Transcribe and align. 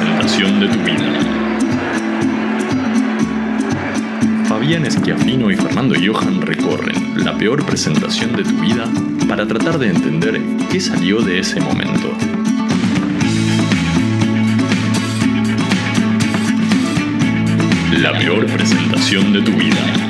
presentación 0.00 0.60
de 0.60 0.68
tu 0.68 0.78
vida. 0.78 1.12
Fabián 4.48 4.86
Esquiafino 4.86 5.50
y 5.50 5.56
Fernando 5.56 5.94
Johan 5.94 6.40
recorren 6.40 7.22
la 7.22 7.36
peor 7.36 7.64
presentación 7.66 8.34
de 8.34 8.44
tu 8.44 8.56
vida 8.60 8.90
para 9.28 9.46
tratar 9.46 9.78
de 9.78 9.88
entender 9.88 10.40
qué 10.70 10.80
salió 10.80 11.20
de 11.20 11.40
ese 11.40 11.60
momento. 11.60 12.16
La 17.98 18.18
peor 18.18 18.46
presentación 18.46 19.34
de 19.34 19.42
tu 19.42 19.52
vida. 19.52 20.09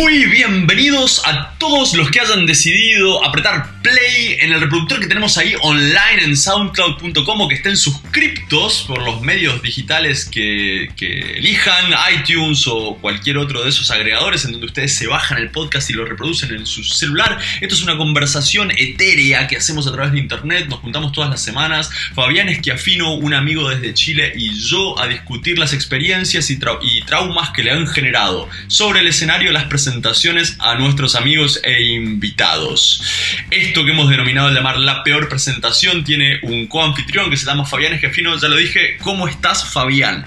Muy 0.00 0.24
bienvenidos 0.24 1.20
a 1.26 1.50
todos 1.58 1.92
los 1.92 2.10
que 2.10 2.20
hayan 2.20 2.46
decidido 2.46 3.22
apretar 3.22 3.79
play 3.90 4.36
en 4.40 4.52
el 4.52 4.60
reproductor 4.60 5.00
que 5.00 5.06
tenemos 5.06 5.36
ahí 5.36 5.54
online 5.62 6.24
en 6.24 6.36
soundcloud.com 6.36 7.40
o 7.40 7.48
que 7.48 7.56
estén 7.56 7.76
suscriptos 7.76 8.84
por 8.86 9.02
los 9.02 9.20
medios 9.22 9.62
digitales 9.62 10.26
que, 10.26 10.88
elijan, 11.36 11.92
iTunes 12.14 12.66
o 12.66 12.98
cualquier 13.00 13.38
otro 13.38 13.62
de 13.62 13.70
esos 13.70 13.90
agregadores 13.90 14.44
en 14.44 14.52
donde 14.52 14.66
ustedes 14.66 14.94
se 14.94 15.06
bajan 15.06 15.38
el 15.38 15.50
podcast 15.50 15.90
y 15.90 15.94
lo 15.94 16.04
reproducen 16.04 16.54
en 16.54 16.66
su 16.66 16.84
celular. 16.84 17.38
Esto 17.60 17.74
es 17.74 17.82
una 17.82 17.96
conversación 17.96 18.70
etérea 18.76 19.48
que 19.48 19.56
hacemos 19.56 19.86
a 19.86 19.92
través 19.92 20.12
de 20.12 20.18
internet, 20.18 20.66
nos 20.68 20.80
juntamos 20.80 21.12
todas 21.12 21.30
las 21.30 21.42
semanas. 21.42 21.90
Fabián 22.14 22.48
Esquiafino, 22.48 23.14
un 23.14 23.34
amigo 23.34 23.68
desde 23.68 23.94
Chile, 23.94 24.32
y 24.36 24.52
yo 24.54 24.98
a 24.98 25.08
discutir 25.08 25.58
las 25.58 25.72
experiencias 25.72 26.50
y, 26.50 26.58
y 26.82 27.02
traumas 27.02 27.50
que 27.50 27.62
le 27.62 27.72
han 27.72 27.86
generado 27.86 28.48
sobre 28.68 29.00
el 29.00 29.08
escenario 29.08 29.50
las 29.52 29.64
presentaciones 29.64 30.56
a 30.58 30.76
nuestros 30.76 31.14
amigos 31.14 31.60
e 31.64 31.82
invitados. 31.82 33.02
Esto 33.50 33.79
que 33.84 33.92
hemos 33.92 34.08
denominado 34.08 34.50
llamar 34.50 34.78
la 34.78 35.02
peor 35.02 35.28
presentación 35.28 36.04
tiene 36.04 36.38
un 36.42 36.66
coanfitrión 36.66 37.30
que 37.30 37.36
se 37.36 37.46
llama 37.46 37.64
Fabián 37.64 37.92
Esquefino, 37.92 38.36
ya 38.36 38.48
lo 38.48 38.56
dije. 38.56 38.96
¿Cómo 39.02 39.28
estás, 39.28 39.64
Fabián? 39.72 40.24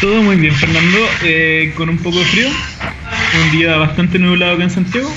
Todo 0.00 0.22
muy 0.22 0.36
bien, 0.36 0.54
Fernando, 0.54 0.98
eh, 1.24 1.72
con 1.76 1.88
un 1.88 1.98
poco 1.98 2.20
de 2.20 2.24
frío, 2.26 2.48
un 3.44 3.50
día 3.50 3.76
bastante 3.78 4.18
nublado 4.18 4.54
acá 4.54 4.62
en 4.62 4.70
Santiago, 4.70 5.12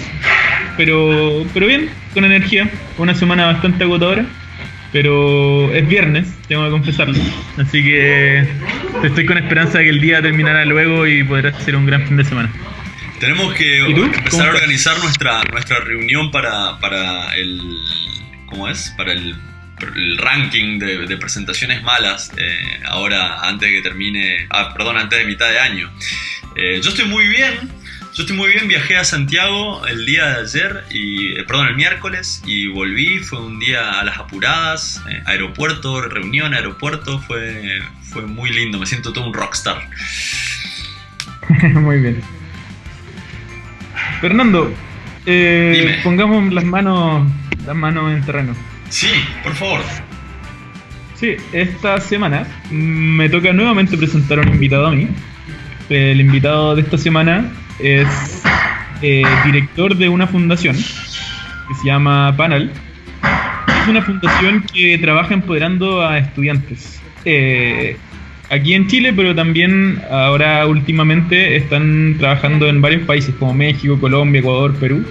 pero, 0.76 1.46
pero 1.54 1.68
bien, 1.68 1.90
con 2.16 2.26
energía, 2.26 2.68
una 2.98 3.14
semana 3.14 3.46
bastante 3.46 3.84
agotadora, 3.84 4.26
pero 4.92 5.72
es 5.74 5.88
viernes, 5.88 6.28
tengo 6.48 6.66
que 6.66 6.72
confesarlo, 6.72 7.16
así 7.58 7.84
que 7.84 8.48
estoy 9.04 9.26
con 9.28 9.38
esperanza 9.38 9.78
de 9.78 9.84
que 9.84 9.90
el 9.92 10.02
día 10.02 10.20
terminará 10.22 10.66
luego 10.66 11.06
y 11.06 11.24
podrá 11.24 11.54
ser 11.60 11.76
un 11.76 11.86
gran 11.86 12.08
fin 12.08 12.18
de 12.18 12.26
semana. 12.26 12.52
Tenemos 13.22 13.54
que 13.54 13.78
empezar 13.78 14.48
a 14.48 14.52
organizar 14.52 14.98
nuestra, 14.98 15.44
nuestra 15.44 15.80
reunión 15.82 16.32
para, 16.32 16.80
para 16.80 17.36
el. 17.36 17.62
¿Cómo 18.48 18.68
es? 18.68 18.92
Para 18.98 19.14
el, 19.14 19.36
el 19.96 20.18
ranking 20.18 20.80
de, 20.80 21.06
de, 21.06 21.18
presentaciones 21.18 21.84
malas. 21.84 22.32
Eh, 22.36 22.80
ahora, 22.88 23.48
antes 23.48 23.70
de 23.70 23.76
que 23.76 23.82
termine. 23.84 24.48
Ah, 24.50 24.74
perdón, 24.74 24.98
antes 24.98 25.20
de 25.20 25.26
mitad 25.26 25.48
de 25.52 25.60
año. 25.60 25.92
Eh, 26.56 26.82
yo 26.84 26.90
estoy 26.90 27.06
muy 27.06 27.28
bien. 27.28 27.70
Yo 28.16 28.24
estoy 28.24 28.36
muy 28.36 28.52
bien, 28.52 28.68
viajé 28.68 28.98
a 28.98 29.04
Santiago 29.04 29.86
el 29.86 30.06
día 30.06 30.26
de 30.26 30.42
ayer, 30.42 30.84
y, 30.90 31.40
eh, 31.40 31.46
perdón, 31.46 31.68
el 31.68 31.76
miércoles, 31.78 32.42
y 32.46 32.68
volví, 32.68 33.20
fue 33.20 33.40
un 33.40 33.58
día 33.58 34.02
a 34.02 34.04
las 34.04 34.18
apuradas, 34.18 35.02
eh, 35.10 35.24
aeropuerto, 35.28 36.02
reunión, 36.02 36.54
aeropuerto, 36.54 37.20
fue, 37.22 37.82
fue 38.12 38.24
muy 38.24 38.50
lindo, 38.50 38.80
me 38.80 38.86
siento 38.86 39.14
todo 39.14 39.28
un 39.28 39.34
rockstar. 39.34 39.88
muy 41.74 42.00
bien. 42.00 42.41
Fernando, 44.22 44.72
eh, 45.26 46.00
pongamos 46.04 46.54
las 46.54 46.64
manos, 46.64 47.28
las 47.66 47.76
manos 47.76 48.14
en 48.14 48.22
terreno. 48.22 48.54
Sí, 48.90 49.08
por 49.44 49.54
favor. 49.56 49.82
Sí, 51.16 51.38
esta 51.52 52.00
semana 52.00 52.46
me 52.70 53.30
toca 53.30 53.52
nuevamente 53.52 53.98
presentar 53.98 54.38
a 54.38 54.44
un 54.44 54.50
invitado 54.50 54.86
a 54.86 54.92
mí. 54.92 55.08
El 55.90 56.22
invitado 56.22 56.76
de 56.76 56.84
esta 56.84 57.00
semana 57.00 57.52
es 57.80 58.44
eh, 59.02 59.24
director 59.46 59.98
de 59.98 60.08
una 60.08 60.28
fundación 60.28 60.76
que 60.76 61.76
se 61.82 61.88
llama 61.88 62.36
Panel. 62.38 62.72
Es 63.82 63.88
una 63.88 64.04
fundación 64.04 64.64
que 64.72 65.00
trabaja 65.00 65.34
empoderando 65.34 66.06
a 66.06 66.20
estudiantes. 66.20 67.02
Eh, 67.26 67.98
aquí 68.52 68.74
en 68.74 68.88
Chile, 68.88 69.14
pero 69.14 69.34
también 69.34 70.02
ahora 70.12 70.68
últimamente 70.68 71.56
están 71.56 72.16
trabajando 72.20 72.68
en 72.68 72.82
varios 72.82 73.04
países 73.04 73.34
como 73.36 73.54
México, 73.54 74.00
Colombia, 74.00 74.40
Ecuador, 74.40 74.76
Perú. 74.76 75.04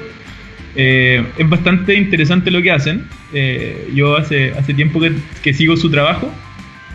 Eh, 0.77 1.25
es 1.37 1.49
bastante 1.49 1.95
interesante 1.95 2.51
lo 2.51 2.63
que 2.63 2.71
hacen. 2.71 3.07
Eh, 3.33 3.91
yo 3.95 4.17
hace, 4.17 4.53
hace 4.53 4.75
tiempo 4.75 5.01
que, 5.01 5.13
que, 5.43 5.53
sigo 5.53 5.77
su 5.77 5.91
trabajo. 5.91 6.33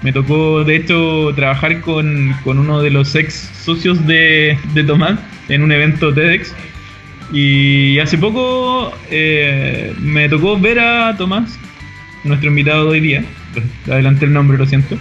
Me 0.03 0.13
tocó, 0.13 0.63
de 0.63 0.75
hecho, 0.75 1.33
trabajar 1.35 1.81
con, 1.81 2.33
con 2.43 2.59
uno 2.59 2.81
de 2.81 2.91
los 2.91 3.15
ex 3.15 3.33
socios 3.33 4.05
de, 4.05 4.57
de, 4.73 4.83
Tomás 4.83 5.19
en 5.49 5.63
un 5.63 5.71
evento 5.71 6.13
TEDx. 6.13 6.53
Y 7.33 7.97
hace 7.99 8.17
poco 8.17 8.93
eh, 9.09 9.93
me 9.99 10.29
tocó 10.29 10.59
ver 10.59 10.79
a 10.79 11.17
Tomás, 11.17 11.57
nuestro 12.23 12.49
invitado 12.49 12.85
de 12.85 12.91
hoy 12.91 12.99
día. 12.99 13.25
Adelante 13.87 14.25
el 14.25 14.33
nombre, 14.33 14.57
lo 14.57 14.65
siento. 14.65 14.97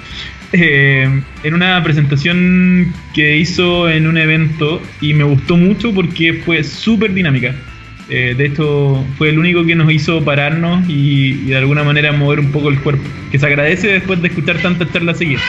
Eh, 0.57 1.23
en 1.43 1.55
una 1.55 1.83
presentación 1.83 2.93
que 3.13 3.39
hizo 3.39 3.91
en 3.91 4.07
un 4.07 4.17
evento 4.17 4.81
y 5.01 5.13
me 5.13 5.25
gustó 5.25 5.57
mucho 5.57 5.93
porque 5.93 6.33
fue 6.33 6.63
súper 6.63 7.13
dinámica. 7.13 7.57
Eh, 8.09 8.35
de 8.37 8.47
hecho, 8.47 9.05
fue 9.19 9.31
el 9.31 9.39
único 9.41 9.65
que 9.67 9.75
nos 9.75 9.91
hizo 9.91 10.25
pararnos 10.25 10.89
y, 10.89 11.41
y, 11.43 11.47
de 11.47 11.57
alguna 11.57 11.83
manera 11.83 12.13
mover 12.13 12.39
un 12.39 12.53
poco 12.53 12.69
el 12.69 12.79
cuerpo, 12.79 13.03
que 13.33 13.39
se 13.39 13.47
agradece 13.47 13.89
después 13.89 14.23
de 14.23 14.29
escuchar 14.29 14.59
tantas 14.59 14.93
charlas 14.93 15.19
seguidas. 15.19 15.43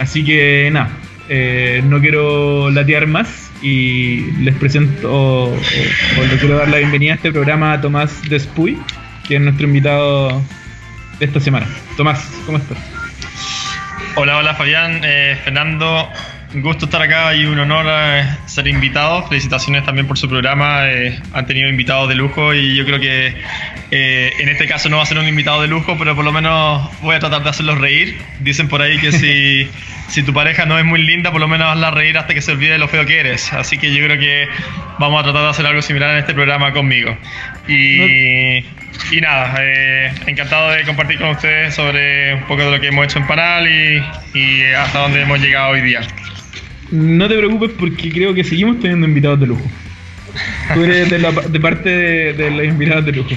Así 0.00 0.24
que 0.24 0.70
nada, 0.72 0.90
eh, 1.28 1.80
no 1.86 2.00
quiero 2.00 2.68
latear 2.70 3.06
más 3.06 3.52
y 3.62 4.22
les 4.40 4.56
presento 4.56 5.12
o, 5.12 5.54
o, 5.54 6.38
quiero 6.40 6.56
dar 6.56 6.68
la 6.68 6.78
bienvenida 6.78 7.12
a 7.12 7.14
este 7.14 7.30
programa 7.30 7.74
a 7.74 7.80
Tomás 7.80 8.22
Despuy, 8.28 8.76
que 9.28 9.36
es 9.36 9.40
nuestro 9.40 9.68
invitado 9.68 10.42
de 11.20 11.26
esta 11.26 11.38
semana. 11.38 11.68
Tomás, 11.96 12.28
¿cómo 12.44 12.58
estás? 12.58 12.99
Hola, 14.16 14.38
hola 14.38 14.54
Fabián, 14.54 15.02
eh, 15.04 15.38
Fernando, 15.44 16.10
un 16.52 16.62
gusto 16.62 16.86
estar 16.86 17.00
acá 17.00 17.32
y 17.34 17.44
un 17.44 17.58
honor 17.60 17.86
eh, 17.88 18.24
ser 18.46 18.66
invitado. 18.66 19.26
Felicitaciones 19.28 19.84
también 19.84 20.08
por 20.08 20.18
su 20.18 20.28
programa. 20.28 20.90
Eh, 20.90 21.16
han 21.32 21.46
tenido 21.46 21.68
invitados 21.68 22.08
de 22.08 22.16
lujo 22.16 22.52
y 22.52 22.74
yo 22.74 22.84
creo 22.84 22.98
que 22.98 23.34
eh, 23.92 24.32
en 24.38 24.48
este 24.48 24.66
caso 24.66 24.88
no 24.88 24.96
va 24.96 25.04
a 25.04 25.06
ser 25.06 25.18
un 25.18 25.28
invitado 25.28 25.62
de 25.62 25.68
lujo, 25.68 25.96
pero 25.96 26.16
por 26.16 26.24
lo 26.24 26.32
menos 26.32 26.90
voy 27.02 27.14
a 27.14 27.20
tratar 27.20 27.44
de 27.44 27.50
hacerlos 27.50 27.78
reír. 27.78 28.18
Dicen 28.40 28.68
por 28.68 28.82
ahí 28.82 28.98
que 28.98 29.12
si, 29.12 29.68
si 30.08 30.24
tu 30.24 30.34
pareja 30.34 30.66
no 30.66 30.76
es 30.76 30.84
muy 30.84 31.00
linda, 31.00 31.30
por 31.30 31.40
lo 31.40 31.46
menos 31.46 31.68
hazla 31.68 31.92
reír 31.92 32.18
hasta 32.18 32.34
que 32.34 32.42
se 32.42 32.50
olvide 32.50 32.72
de 32.72 32.78
lo 32.78 32.88
feo 32.88 33.06
que 33.06 33.20
eres. 33.20 33.52
Así 33.52 33.78
que 33.78 33.94
yo 33.94 34.04
creo 34.04 34.18
que 34.18 34.48
vamos 34.98 35.20
a 35.20 35.22
tratar 35.22 35.42
de 35.42 35.48
hacer 35.50 35.66
algo 35.66 35.82
similar 35.82 36.10
en 36.10 36.18
este 36.18 36.34
programa 36.34 36.72
conmigo. 36.72 37.16
Y, 37.68 38.64
y 39.10 39.20
nada, 39.20 39.54
eh, 39.60 40.12
encantado 40.26 40.70
de 40.70 40.84
compartir 40.84 41.18
con 41.18 41.30
ustedes 41.30 41.74
sobre 41.74 42.34
un 42.34 42.42
poco 42.42 42.64
de 42.64 42.70
lo 42.70 42.80
que 42.80 42.88
hemos 42.88 43.04
hecho 43.04 43.18
en 43.18 43.26
Panal 43.26 43.66
y, 43.68 44.02
y 44.38 44.62
hasta 44.72 45.00
dónde 45.00 45.22
hemos 45.22 45.40
llegado 45.40 45.70
hoy 45.70 45.80
día. 45.80 46.00
No 46.90 47.28
te 47.28 47.36
preocupes 47.36 47.70
porque 47.78 48.10
creo 48.10 48.34
que 48.34 48.44
seguimos 48.44 48.80
teniendo 48.80 49.06
invitados 49.06 49.40
de 49.40 49.46
lujo. 49.46 49.70
Tú 50.74 50.84
eres 50.84 51.10
de, 51.10 51.18
la, 51.18 51.32
de 51.32 51.60
parte 51.60 51.88
de, 51.88 52.32
de, 52.32 52.50
los 52.50 52.64
invitados 52.64 53.04
de 53.04 53.12
lujo. 53.12 53.30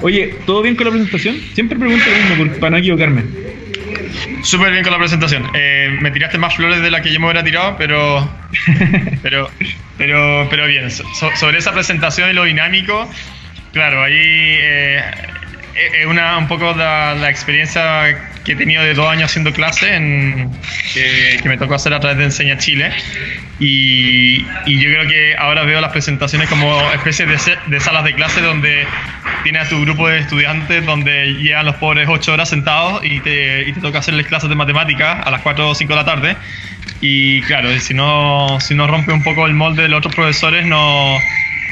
Oye, 0.00 0.34
¿todo 0.46 0.62
bien 0.62 0.74
con 0.74 0.86
la 0.86 0.90
presentación? 0.90 1.36
Siempre 1.54 1.78
pregunto 1.78 2.04
lo 2.10 2.36
mismo 2.36 2.60
para 2.60 2.70
no 2.70 2.76
equivocarme. 2.78 3.22
Súper 4.42 4.72
bien 4.72 4.82
con 4.82 4.92
la 4.92 4.98
presentación. 4.98 5.44
Eh, 5.54 5.96
me 6.00 6.10
tiraste 6.10 6.38
más 6.38 6.54
flores 6.54 6.82
de 6.82 6.90
las 6.90 7.00
que 7.00 7.12
yo 7.12 7.18
me 7.18 7.26
hubiera 7.26 7.42
tirado, 7.42 7.76
pero. 7.76 8.28
pero, 9.22 9.50
pero, 9.96 10.46
pero 10.50 10.66
bien. 10.66 10.90
So, 10.90 11.04
sobre 11.36 11.58
esa 11.58 11.72
presentación 11.72 12.30
y 12.30 12.32
lo 12.34 12.44
dinámico, 12.44 13.10
claro, 13.74 14.02
ahí 14.02 14.14
eh, 14.16 15.02
es 15.74 16.06
una, 16.06 16.38
un 16.38 16.48
poco 16.48 16.72
la, 16.74 17.14
la 17.14 17.28
experiencia 17.28 18.32
que 18.44 18.52
he 18.52 18.56
tenido 18.56 18.82
de 18.82 18.94
dos 18.94 19.08
años 19.08 19.30
haciendo 19.30 19.52
clase 19.52 19.94
en, 19.94 20.50
que, 20.92 21.40
me 21.48 21.56
tocó 21.56 21.74
hacer 21.74 21.94
a 21.94 22.00
través 22.00 22.18
de 22.18 22.24
Enseña 22.24 22.58
Chile. 22.58 22.92
Y, 23.58 24.42
yo 24.66 24.90
creo 24.90 25.08
que 25.08 25.34
ahora 25.36 25.64
veo 25.64 25.80
las 25.80 25.92
presentaciones 25.92 26.48
como 26.48 26.80
especies 26.92 27.28
de, 27.28 27.58
de, 27.66 27.80
salas 27.80 28.04
de 28.04 28.14
clase 28.14 28.40
donde 28.40 28.86
tienes 29.42 29.66
a 29.66 29.68
tu 29.68 29.80
grupo 29.80 30.08
de 30.08 30.18
estudiantes 30.18 30.84
donde 30.84 31.34
llegan 31.34 31.66
los 31.66 31.76
pobres 31.76 32.08
ocho 32.08 32.32
horas 32.32 32.48
sentados 32.48 33.04
y 33.04 33.20
te, 33.20 33.68
y 33.68 33.72
te 33.72 33.80
toca 33.80 33.98
hacerles 33.98 34.26
clases 34.26 34.48
de 34.48 34.54
matemáticas 34.54 35.26
a 35.26 35.30
las 35.30 35.40
4 35.40 35.68
o 35.68 35.74
5 35.74 35.92
de 35.92 35.96
la 35.96 36.04
tarde. 36.04 36.36
Y 37.00 37.42
claro, 37.42 37.76
si 37.78 37.94
no, 37.94 38.58
si 38.60 38.74
no 38.74 38.86
rompe 38.86 39.12
un 39.12 39.22
poco 39.22 39.46
el 39.46 39.54
molde 39.54 39.82
de 39.82 39.88
los 39.88 39.98
otros 39.98 40.14
profesores 40.14 40.66
no, 40.66 41.18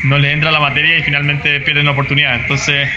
no 0.04 0.19
les 0.19 0.32
entra 0.32 0.50
la 0.50 0.60
materia 0.60 0.99
y 0.99 1.02
finalmente 1.02 1.60
pierden 1.60 1.87
la 1.87 1.93
oportunidad 1.93 2.34
entonces 2.37 2.88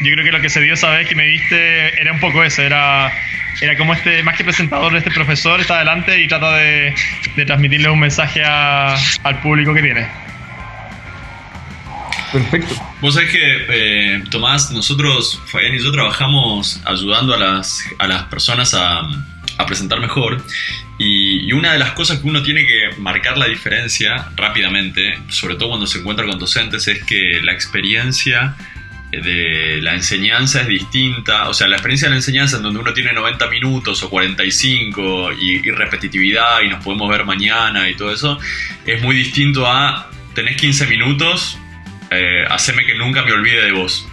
yo 0.00 0.12
creo 0.12 0.24
que 0.24 0.32
lo 0.32 0.40
que 0.40 0.50
se 0.50 0.60
dio 0.60 0.74
esa 0.74 0.90
vez 0.90 1.08
que 1.08 1.14
me 1.14 1.26
viste 1.26 2.00
era 2.00 2.12
un 2.12 2.20
poco 2.20 2.42
eso, 2.42 2.62
era, 2.62 3.12
era 3.60 3.76
como 3.76 3.94
este, 3.94 4.22
más 4.22 4.36
que 4.36 4.44
presentador, 4.44 4.94
este 4.96 5.10
profesor 5.10 5.60
está 5.60 5.76
adelante 5.76 6.20
y 6.20 6.28
trata 6.28 6.56
de, 6.56 6.94
de 7.36 7.44
transmitirle 7.44 7.88
un 7.90 8.00
mensaje 8.00 8.42
al 8.44 9.40
público 9.42 9.72
que 9.72 9.82
tiene. 9.82 10.06
Perfecto. 12.32 12.74
Vos 13.00 13.14
sabés 13.14 13.30
que, 13.30 13.66
eh, 13.68 14.24
Tomás, 14.28 14.72
nosotros, 14.72 15.40
Fabián 15.46 15.74
y 15.74 15.78
yo, 15.78 15.92
trabajamos 15.92 16.82
ayudando 16.84 17.34
a 17.34 17.38
las, 17.38 17.84
a 17.98 18.08
las 18.08 18.24
personas 18.24 18.74
a, 18.74 19.02
a 19.58 19.66
presentar 19.66 20.00
mejor. 20.00 20.42
Y, 20.98 21.52
una 21.52 21.72
de 21.72 21.78
las 21.78 21.92
cosas 21.92 22.20
que 22.20 22.28
uno 22.28 22.42
tiene 22.42 22.66
que 22.66 22.90
marcar 22.98 23.38
la 23.38 23.46
diferencia 23.46 24.28
rápidamente, 24.36 25.18
sobre 25.28 25.56
todo 25.56 25.70
cuando 25.70 25.86
se 25.86 25.98
encuentra 25.98 26.26
con 26.26 26.38
docentes, 26.38 26.88
es 26.88 27.04
que 27.04 27.40
la 27.42 27.52
experiencia 27.52 28.56
de 29.10 29.78
la 29.80 29.94
enseñanza 29.94 30.62
es 30.62 30.68
distinta. 30.68 31.48
O 31.48 31.54
sea, 31.54 31.68
la 31.68 31.76
experiencia 31.76 32.08
de 32.08 32.10
la 32.10 32.16
enseñanza 32.16 32.56
en 32.56 32.64
donde 32.64 32.80
uno 32.80 32.92
tiene 32.92 33.12
90 33.12 33.48
minutos 33.48 34.02
o 34.02 34.10
45 34.10 35.32
y, 35.32 35.68
y 35.68 35.70
repetitividad 35.70 36.62
y 36.62 36.68
nos 36.68 36.82
podemos 36.82 37.08
ver 37.08 37.24
mañana 37.24 37.88
y 37.88 37.94
todo 37.94 38.12
eso, 38.12 38.38
es 38.84 39.00
muy 39.02 39.14
distinto 39.14 39.66
a 39.66 40.10
tenés 40.34 40.56
15 40.56 40.86
minutos, 40.88 41.58
eh, 42.10 42.46
que 42.86 42.94
nunca 42.96 43.22
me 43.22 43.32
olvide 43.32 43.64
de 43.64 43.72
vos. 43.72 44.06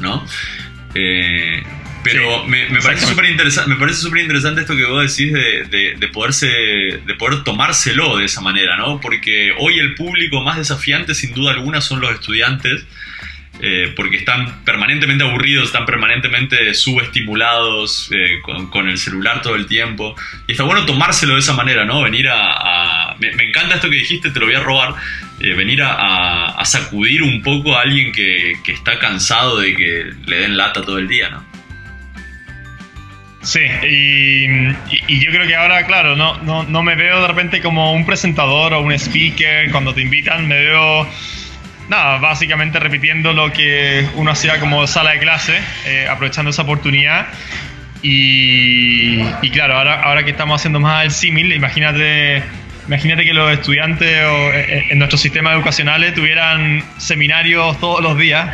¿No? 0.00 0.24
Eh, 0.94 1.62
pero 2.02 2.42
Sí, 2.44 2.48
me, 2.50 2.68
me 2.70 2.80
parece 2.80 3.06
súper 3.06 3.26
interesante, 3.30 3.70
me 3.70 3.76
parece 3.76 4.00
súper 4.00 4.20
interesante 4.22 4.60
esto 4.62 4.76
que 4.76 4.84
vos 4.84 5.02
decís 5.16 5.32
de, 5.32 5.64
de, 5.64 5.94
de 5.98 6.08
poderse, 6.08 6.46
de 6.48 7.14
poder 7.18 7.44
tomárselo 7.44 8.16
de 8.18 8.24
esa 8.24 8.40
manera, 8.40 8.76
¿no? 8.76 9.00
Porque 9.00 9.52
hoy 9.58 9.78
el 9.78 9.94
público 9.94 10.42
más 10.42 10.56
desafiante, 10.58 11.14
sin 11.14 11.34
duda 11.34 11.52
alguna, 11.52 11.80
son 11.80 12.00
los 12.00 12.10
estudiantes, 12.12 12.86
eh, 13.60 13.92
porque 13.96 14.16
están 14.18 14.62
permanentemente 14.64 15.24
aburridos, 15.24 15.66
están 15.66 15.84
permanentemente 15.84 16.72
subestimulados 16.74 18.08
eh, 18.12 18.38
con, 18.42 18.70
con 18.70 18.88
el 18.88 18.98
celular 18.98 19.42
todo 19.42 19.56
el 19.56 19.66
tiempo. 19.66 20.14
Y 20.46 20.52
está 20.52 20.62
bueno 20.64 20.86
tomárselo 20.86 21.34
de 21.34 21.40
esa 21.40 21.54
manera, 21.54 21.84
¿no? 21.84 22.02
Venir 22.02 22.28
a... 22.28 22.52
a- 22.52 23.16
me, 23.18 23.32
me 23.34 23.48
encanta 23.48 23.74
esto 23.74 23.90
que 23.90 23.96
dijiste, 23.96 24.30
te 24.30 24.38
lo 24.38 24.46
voy 24.46 24.54
a 24.54 24.60
robar. 24.60 24.94
eh, 25.40 25.54
venir 25.54 25.82
a, 25.82 25.92
a- 25.92 26.60
a 26.60 26.64
sacudir 26.64 27.22
un 27.24 27.42
poco 27.42 27.76
a 27.76 27.82
alguien 27.82 28.12
que, 28.12 28.52
que 28.64 28.70
está 28.72 28.98
cansado 29.00 29.58
de 29.58 29.74
que 29.74 30.04
le 30.26 30.36
den 30.38 30.56
lata 30.56 30.82
todo 30.82 30.98
el 30.98 31.08
día, 31.08 31.28
¿no? 31.30 31.47
Sí, 33.48 33.60
y, 33.60 34.44
y- 35.08 35.24
yo 35.24 35.30
creo 35.30 35.46
que 35.46 35.56
ahora, 35.56 35.86
claro, 35.86 36.16
no, 36.16 36.36
no, 36.42 36.64
no 36.64 36.82
me 36.82 36.94
veo 36.96 37.22
de 37.22 37.28
repente 37.28 37.62
como 37.62 37.94
un 37.94 38.04
presentador 38.04 38.74
o 38.74 38.82
un 38.82 38.92
speaker 38.92 39.70
cuando 39.70 39.94
te 39.94 40.02
invitan, 40.02 40.46
me 40.46 40.58
veo, 40.58 41.08
nada, 41.88 42.18
básicamente 42.18 42.78
repitiendo 42.78 43.32
lo 43.32 43.50
que 43.50 44.06
uno 44.16 44.32
hacía 44.32 44.60
como 44.60 44.86
sala 44.86 45.12
de 45.12 45.20
clase, 45.20 45.58
eh, 45.86 46.06
aprovechando 46.10 46.50
esa 46.50 46.60
oportunidad. 46.60 47.28
Y, 48.02 49.20
y 49.40 49.50
claro, 49.50 49.78
ahora, 49.78 50.02
ahora 50.02 50.24
que 50.24 50.32
estamos 50.32 50.60
haciendo 50.60 50.78
más 50.78 51.06
el 51.06 51.10
símil, 51.10 51.50
imagínate, 51.54 52.42
imagínate 52.88 53.24
que 53.24 53.32
los 53.32 53.52
estudiantes 53.52 54.24
o, 54.24 54.52
eh, 54.52 54.86
en 54.90 54.98
nuestros 54.98 55.20
sistemas 55.20 55.54
educacionales 55.54 56.14
tuvieran 56.14 56.82
seminarios 56.96 57.78
todos 57.78 58.02
los 58.02 58.18
días, 58.18 58.48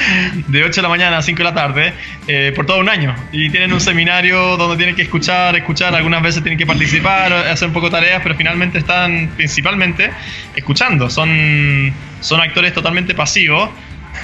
de 0.46 0.62
8 0.64 0.72
de 0.76 0.82
la 0.82 0.88
mañana 0.88 1.18
a 1.18 1.22
5 1.22 1.38
de 1.38 1.44
la 1.44 1.54
tarde, 1.54 1.92
eh, 2.28 2.52
por 2.54 2.66
todo 2.66 2.78
un 2.78 2.88
año. 2.88 3.14
Y 3.32 3.50
tienen 3.50 3.72
un 3.72 3.80
seminario 3.80 4.56
donde 4.56 4.76
tienen 4.76 4.94
que 4.94 5.02
escuchar, 5.02 5.56
escuchar, 5.56 5.94
algunas 5.94 6.22
veces 6.22 6.42
tienen 6.42 6.58
que 6.58 6.66
participar, 6.66 7.32
hacer 7.32 7.68
un 7.68 7.74
poco 7.74 7.90
tareas, 7.90 8.20
pero 8.22 8.34
finalmente 8.36 8.78
están 8.78 9.30
principalmente 9.36 10.10
escuchando. 10.54 11.10
Son, 11.10 11.92
son 12.20 12.40
actores 12.40 12.72
totalmente 12.74 13.14
pasivos. 13.14 13.70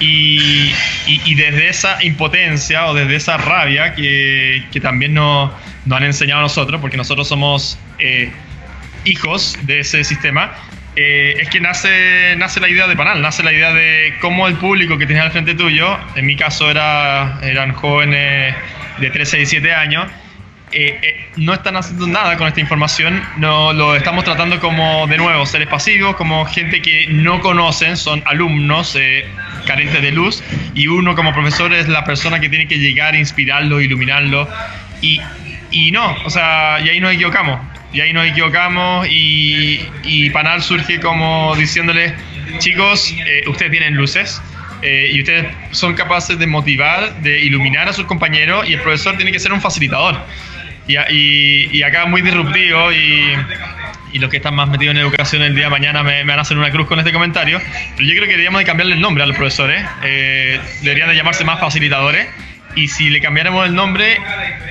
Y, 0.00 0.72
y- 1.06 1.34
desde 1.36 1.68
esa 1.68 2.02
impotencia 2.02 2.86
o 2.86 2.94
desde 2.94 3.14
esa 3.16 3.36
rabia 3.36 3.94
que, 3.94 4.64
que 4.72 4.80
también 4.80 5.14
nos, 5.14 5.52
nos 5.84 5.96
han 5.98 6.04
enseñado 6.04 6.40
a 6.40 6.42
nosotros, 6.42 6.80
porque 6.80 6.96
nosotros 6.96 7.28
somos 7.28 7.78
eh, 8.00 8.32
hijos 9.04 9.56
de 9.62 9.80
ese 9.80 10.04
sistema, 10.04 10.52
eh, 10.96 11.38
es 11.40 11.48
que 11.48 11.60
nace, 11.60 12.36
nace 12.36 12.60
la 12.60 12.68
idea 12.68 12.86
de 12.86 12.96
Panal, 12.96 13.20
nace 13.20 13.42
la 13.42 13.52
idea 13.52 13.72
de 13.72 14.14
cómo 14.20 14.46
el 14.46 14.54
público 14.54 14.96
que 14.96 15.06
tienes 15.06 15.24
al 15.24 15.32
frente 15.32 15.54
tuyo, 15.54 15.98
en 16.14 16.26
mi 16.26 16.36
caso 16.36 16.70
era, 16.70 17.38
eran 17.42 17.72
jóvenes 17.72 18.54
de 18.98 19.10
13 19.10 19.36
y 19.36 19.40
17 19.40 19.74
años, 19.74 20.06
eh, 20.76 20.98
eh, 21.02 21.30
no 21.36 21.54
están 21.54 21.76
haciendo 21.76 22.08
nada 22.08 22.36
con 22.36 22.48
esta 22.48 22.60
información, 22.60 23.22
no 23.36 23.72
lo 23.72 23.94
estamos 23.94 24.24
tratando 24.24 24.58
como, 24.58 25.06
de 25.06 25.18
nuevo, 25.18 25.46
seres 25.46 25.68
pasivos, 25.68 26.16
como 26.16 26.44
gente 26.46 26.82
que 26.82 27.06
no 27.08 27.40
conocen, 27.40 27.96
son 27.96 28.24
alumnos 28.26 28.96
eh, 28.96 29.24
carentes 29.66 30.02
de 30.02 30.10
luz, 30.10 30.42
y 30.74 30.88
uno 30.88 31.14
como 31.14 31.32
profesor 31.32 31.72
es 31.72 31.88
la 31.88 32.04
persona 32.04 32.40
que 32.40 32.48
tiene 32.48 32.66
que 32.66 32.78
llegar, 32.78 33.14
inspirarlo, 33.14 33.80
iluminarlo, 33.80 34.48
y, 35.00 35.20
y 35.70 35.92
no, 35.92 36.16
o 36.24 36.30
sea, 36.30 36.80
y 36.84 36.88
ahí 36.88 36.98
nos 36.98 37.12
equivocamos, 37.12 37.60
y 37.94 38.00
ahí 38.00 38.12
nos 38.12 38.26
equivocamos, 38.26 39.06
y, 39.08 39.88
y 40.02 40.28
Panal 40.30 40.62
surge 40.62 41.00
como 41.00 41.54
diciéndole, 41.56 42.14
chicos, 42.58 43.14
eh, 43.26 43.44
ustedes 43.48 43.70
tienen 43.70 43.94
luces, 43.94 44.42
eh, 44.82 45.10
y 45.14 45.20
ustedes 45.20 45.46
son 45.70 45.94
capaces 45.94 46.38
de 46.38 46.46
motivar, 46.46 47.14
de 47.22 47.40
iluminar 47.40 47.88
a 47.88 47.92
sus 47.94 48.04
compañeros, 48.04 48.68
y 48.68 48.74
el 48.74 48.80
profesor 48.80 49.16
tiene 49.16 49.32
que 49.32 49.38
ser 49.38 49.52
un 49.52 49.60
facilitador. 49.62 50.18
Y, 50.86 50.96
y- 50.98 51.68
y 51.72 51.82
acá 51.82 52.04
muy 52.04 52.20
disruptivo 52.20 52.92
y, 52.92 53.32
y 54.12 54.18
los 54.18 54.28
que 54.28 54.36
están 54.36 54.54
más 54.54 54.68
metidos 54.68 54.94
en 54.94 55.00
educación 55.00 55.40
el 55.42 55.54
día 55.54 55.64
de 55.64 55.70
mañana 55.70 56.02
me, 56.02 56.22
me 56.24 56.32
van 56.32 56.40
a 56.40 56.42
hacer 56.42 56.58
una 56.58 56.70
cruz 56.70 56.86
con 56.86 56.98
este 56.98 57.10
comentario, 57.12 57.58
pero 57.96 58.06
yo 58.06 58.12
creo 58.14 58.24
que 58.24 58.32
deberíamos 58.32 58.58
de 58.58 58.66
cambiarle 58.66 58.94
el 58.94 59.00
nombre 59.00 59.24
a 59.24 59.26
los 59.26 59.34
profesores, 59.36 59.82
eh, 60.02 60.60
deberían 60.82 61.08
de 61.08 61.16
llamarse 61.16 61.42
más 61.44 61.58
facilitadores 61.58 62.26
y 62.76 62.88
si 62.88 63.08
le 63.08 63.20
cambiáramos 63.20 63.66
el 63.66 63.74
nombre 63.74 64.18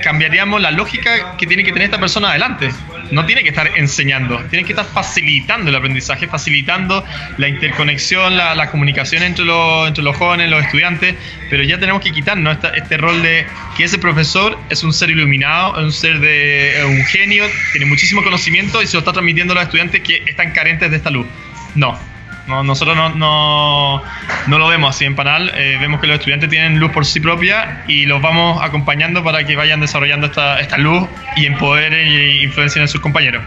cambiaríamos 0.04 0.60
la 0.60 0.70
lógica 0.70 1.36
que 1.36 1.46
tiene 1.46 1.64
que 1.64 1.72
tener 1.72 1.86
esta 1.86 1.98
persona 1.98 2.30
adelante. 2.30 2.70
No 3.10 3.26
tiene 3.26 3.42
que 3.42 3.50
estar 3.50 3.70
enseñando, 3.76 4.38
tiene 4.50 4.64
que 4.64 4.72
estar 4.72 4.86
facilitando 4.86 5.70
el 5.70 5.76
aprendizaje, 5.76 6.26
facilitando 6.26 7.04
la 7.36 7.48
interconexión, 7.48 8.36
la, 8.36 8.70
comunicación 8.70 9.22
entre 9.22 9.44
los, 9.44 9.86
entre 9.88 10.02
los 10.02 10.16
jóvenes, 10.16 10.50
los 10.50 10.64
estudiantes, 10.64 11.14
pero 11.50 11.62
ya 11.62 11.78
tenemos 11.78 12.02
que 12.02 12.10
quitarnos 12.12 12.54
esta- 12.54 12.70
este 12.70 12.96
rol 12.96 13.22
de 13.22 13.46
que 13.76 13.84
ese 13.84 13.98
profesor 13.98 14.58
es 14.70 14.82
un 14.82 14.92
ser 14.92 15.10
iluminado, 15.10 15.78
es 15.78 15.84
un 15.84 15.92
ser 15.92 16.18
de 16.20 16.78
es 16.80 16.84
un 16.84 17.04
genio, 17.04 17.44
tiene 17.72 17.86
muchísimo 17.86 18.22
conocimiento 18.22 18.82
y 18.82 18.86
se 18.86 18.94
lo 18.94 19.00
está 19.00 19.12
transmitiendo 19.12 19.52
a 19.52 19.56
los 19.56 19.64
estudiantes 19.64 20.00
que 20.02 20.22
están 20.26 20.52
carentes 20.52 20.90
de 20.90 20.96
esta 20.96 21.10
luz. 21.10 21.26
No, 21.74 21.98
no, 22.46 22.62
nosotros 22.62 22.96
no, 22.96 23.10
no, 23.10 24.02
no 24.46 24.58
lo 24.58 24.68
vemos 24.68 24.94
así 24.94 25.04
en 25.04 25.14
Panal. 25.14 25.50
eh, 25.54 25.76
vemos 25.80 26.00
que 26.00 26.06
los 26.06 26.18
estudiantes 26.18 26.50
tienen 26.50 26.78
luz 26.78 26.90
por 26.92 27.06
sí 27.06 27.20
propia 27.20 27.84
y 27.88 28.06
los 28.06 28.20
vamos 28.20 28.62
acompañando 28.62 29.24
para 29.24 29.44
que 29.44 29.56
vayan 29.56 29.80
desarrollando 29.80 30.26
esta, 30.26 30.60
esta 30.60 30.76
luz 30.78 31.08
y 31.36 31.46
empoderen 31.46 32.06
y 32.06 32.44
influencien 32.44 32.82
en 32.82 32.88
sus 32.88 33.00
compañeros. 33.00 33.42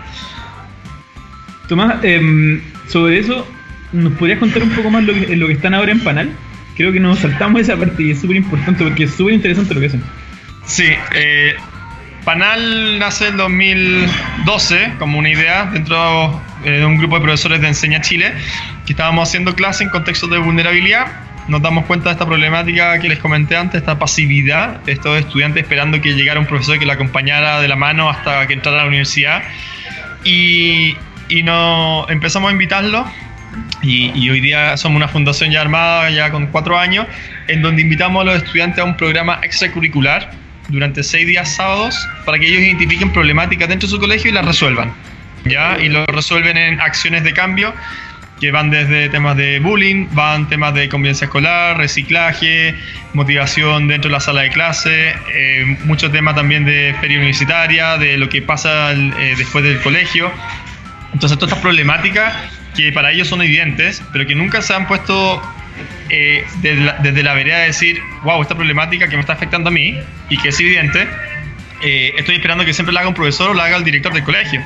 Tomás, 1.68 2.04
em, 2.04 2.62
sobre 2.88 3.20
eso, 3.20 3.48
¿nos 3.92 4.14
podrías 4.14 4.40
contar 4.40 4.64
un 4.64 4.70
poco 4.72 4.90
más 4.90 5.04
lo 5.04 5.14
que, 5.14 5.36
lo 5.36 5.48
que 5.48 5.54
están 5.54 5.74
ahora 5.74 5.92
en 5.92 6.00
Panal? 6.00 6.32
Creo 6.76 6.92
que 6.92 7.00
nos 7.00 7.20
saltamos 7.20 7.62
esa 7.62 7.76
parte 7.76 8.02
y 8.04 8.12
es 8.12 8.22
súper 8.22 8.38
importante 8.38 8.84
porque 8.84 9.04
es 9.04 9.14
súper 9.14 9.34
interesante 9.34 9.74
lo 9.74 9.80
que 9.80 9.88
hacen. 9.88 10.04
Sí, 10.66 10.88
eh, 11.14 11.56
Panal 12.24 13.00
nace 13.00 13.30
en 13.30 13.38
2012 13.38 14.94
como 15.00 15.18
una 15.18 15.30
idea 15.30 15.66
dentro 15.66 16.42
eh, 16.66 16.72
de 16.72 16.86
un 16.86 16.98
grupo 16.98 17.16
de 17.16 17.22
profesores 17.22 17.62
de 17.62 17.68
Enseña 17.70 18.02
Chile 18.02 18.34
que 18.88 18.94
estábamos 18.94 19.28
haciendo 19.28 19.54
clase 19.54 19.84
en 19.84 19.90
contextos 19.90 20.30
de 20.30 20.38
vulnerabilidad. 20.38 21.08
Nos 21.50 21.62
damos 21.62 21.86
cuenta 21.86 22.10
de 22.10 22.14
esta 22.14 22.26
problemática 22.26 22.98
que 23.00 23.10
les 23.10 23.20
comenté 23.20 23.56
antes, 23.56 23.82
esta 23.82 24.00
pasividad 24.00 24.82
estos 24.88 25.20
estudiantes 25.20 25.64
esperando 25.64 26.02
que 26.02 26.14
llegara 26.14 26.40
un 26.40 26.46
profesor 26.46 26.80
que 26.80 26.86
la 26.86 26.94
acompañara 26.94 27.62
de 27.62 27.68
la 27.68 27.76
mano 27.76 28.10
hasta 28.10 28.48
que 28.48 28.54
entrara 28.54 28.80
a 28.80 28.82
la 28.84 28.88
universidad. 28.88 29.44
Y, 30.24 30.96
y 31.28 31.44
no, 31.44 32.06
empezamos 32.10 32.50
a 32.50 32.54
invitarlos 32.54 33.06
y, 33.82 34.12
y 34.16 34.30
hoy 34.30 34.40
día 34.40 34.78
somos 34.78 34.96
una 34.96 35.10
fundación 35.10 35.52
ya 35.52 35.62
armada, 35.62 36.10
ya 36.10 36.32
con 36.32 36.48
cuatro 36.48 36.80
años, 36.80 37.08
en 37.50 37.62
donde 37.62 37.82
invitamos 37.82 38.22
a 38.22 38.26
los 38.26 38.38
estudiantes 38.38 38.80
a 38.80 38.86
un 38.86 38.96
programa 38.96 39.40
extracurricular 39.44 40.32
durante 40.70 41.04
seis 41.04 41.28
días 41.28 41.54
sábados 41.54 42.08
para 42.26 42.40
que 42.40 42.48
ellos 42.48 42.62
identifiquen 42.62 43.12
problemáticas 43.12 43.68
dentro 43.68 43.88
de 43.88 43.92
su 43.92 44.00
colegio 44.00 44.32
y 44.32 44.34
las 44.34 44.46
resuelvan. 44.46 44.94
¿ya? 45.46 45.78
Y 45.80 45.90
lo 45.90 46.06
resuelven 46.06 46.58
en 46.58 46.80
acciones 46.80 47.24
de 47.24 47.34
cambio 47.34 47.74
que 48.40 48.52
van 48.52 48.70
desde 48.70 49.10
temas 49.10 49.36
de 49.36 49.60
bullying, 49.60 50.08
van 50.12 50.48
temas 50.48 50.74
de 50.74 50.90
convivencia 50.90 51.26
escolar, 51.26 51.78
reciclaje, 51.78 52.76
motivación 53.14 53.88
dentro 53.88 54.10
de 54.10 54.14
la 54.14 54.20
sala 54.20 54.42
de 54.42 54.50
clase, 54.50 55.16
eh, 55.34 55.78
muchos 55.86 56.12
temas 56.12 56.36
también 56.36 56.66
de 56.66 56.96
feria 57.02 57.18
universitaria, 57.18 57.98
de 57.98 58.18
lo 58.18 58.30
que 58.30 58.42
pasa 58.42 58.94
eh, 58.94 59.36
después 59.38 59.64
del 59.64 59.82
colegio. 59.82 60.32
Entonces, 61.14 61.38
todas 61.38 61.54
estas 61.54 61.62
problemáticas 61.62 62.34
que 62.76 62.92
para 62.92 63.12
ellos 63.12 63.28
son 63.28 63.42
evidentes, 63.42 64.04
pero 64.14 64.28
que 64.28 64.36
nunca 64.36 64.62
se 64.62 64.74
han 64.74 64.88
puesto 64.88 65.42
eh, 66.10 66.46
desde, 66.62 66.82
la, 66.82 66.94
desde, 66.94 67.24
la, 67.24 67.34
vereda 67.34 67.60
de 67.60 67.66
decir, 67.68 68.00
wow, 68.24 68.42
esta 68.42 68.56
problemática 68.56 69.08
que 69.08 69.16
me 69.16 69.22
está 69.22 69.34
afectando 69.34 69.70
a 69.70 69.72
mí 69.72 69.98
y 70.30 70.38
que 70.38 70.50
es 70.50 70.60
evidente, 70.60 71.08
eh, 71.82 72.14
estoy 72.18 72.36
esperando 72.36 72.66
que 72.66 72.74
siempre 72.74 72.94
la 72.94 73.02
haga 73.02 73.10
un 73.10 73.16
profesor 73.16 73.52
o 73.52 73.54
la 73.54 73.66
haga 73.66 73.78
el 73.78 73.84
director 73.84 74.14
del 74.14 74.24
colegio. 74.24 74.62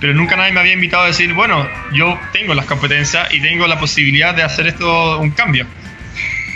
Pero 0.00 0.14
nunca 0.14 0.36
nadie 0.36 0.52
me 0.52 0.60
había 0.60 0.74
invitado 0.74 1.04
a 1.04 1.06
decir, 1.06 1.32
bueno, 1.32 1.66
yo 1.92 2.18
tengo 2.32 2.54
las 2.54 2.66
competencias 2.66 3.32
y 3.32 3.40
tengo 3.40 3.66
la 3.66 3.78
posibilidad 3.78 4.34
de 4.34 4.42
hacer 4.42 4.66
esto 4.66 5.18
un 5.18 5.30
cambio. 5.30 5.66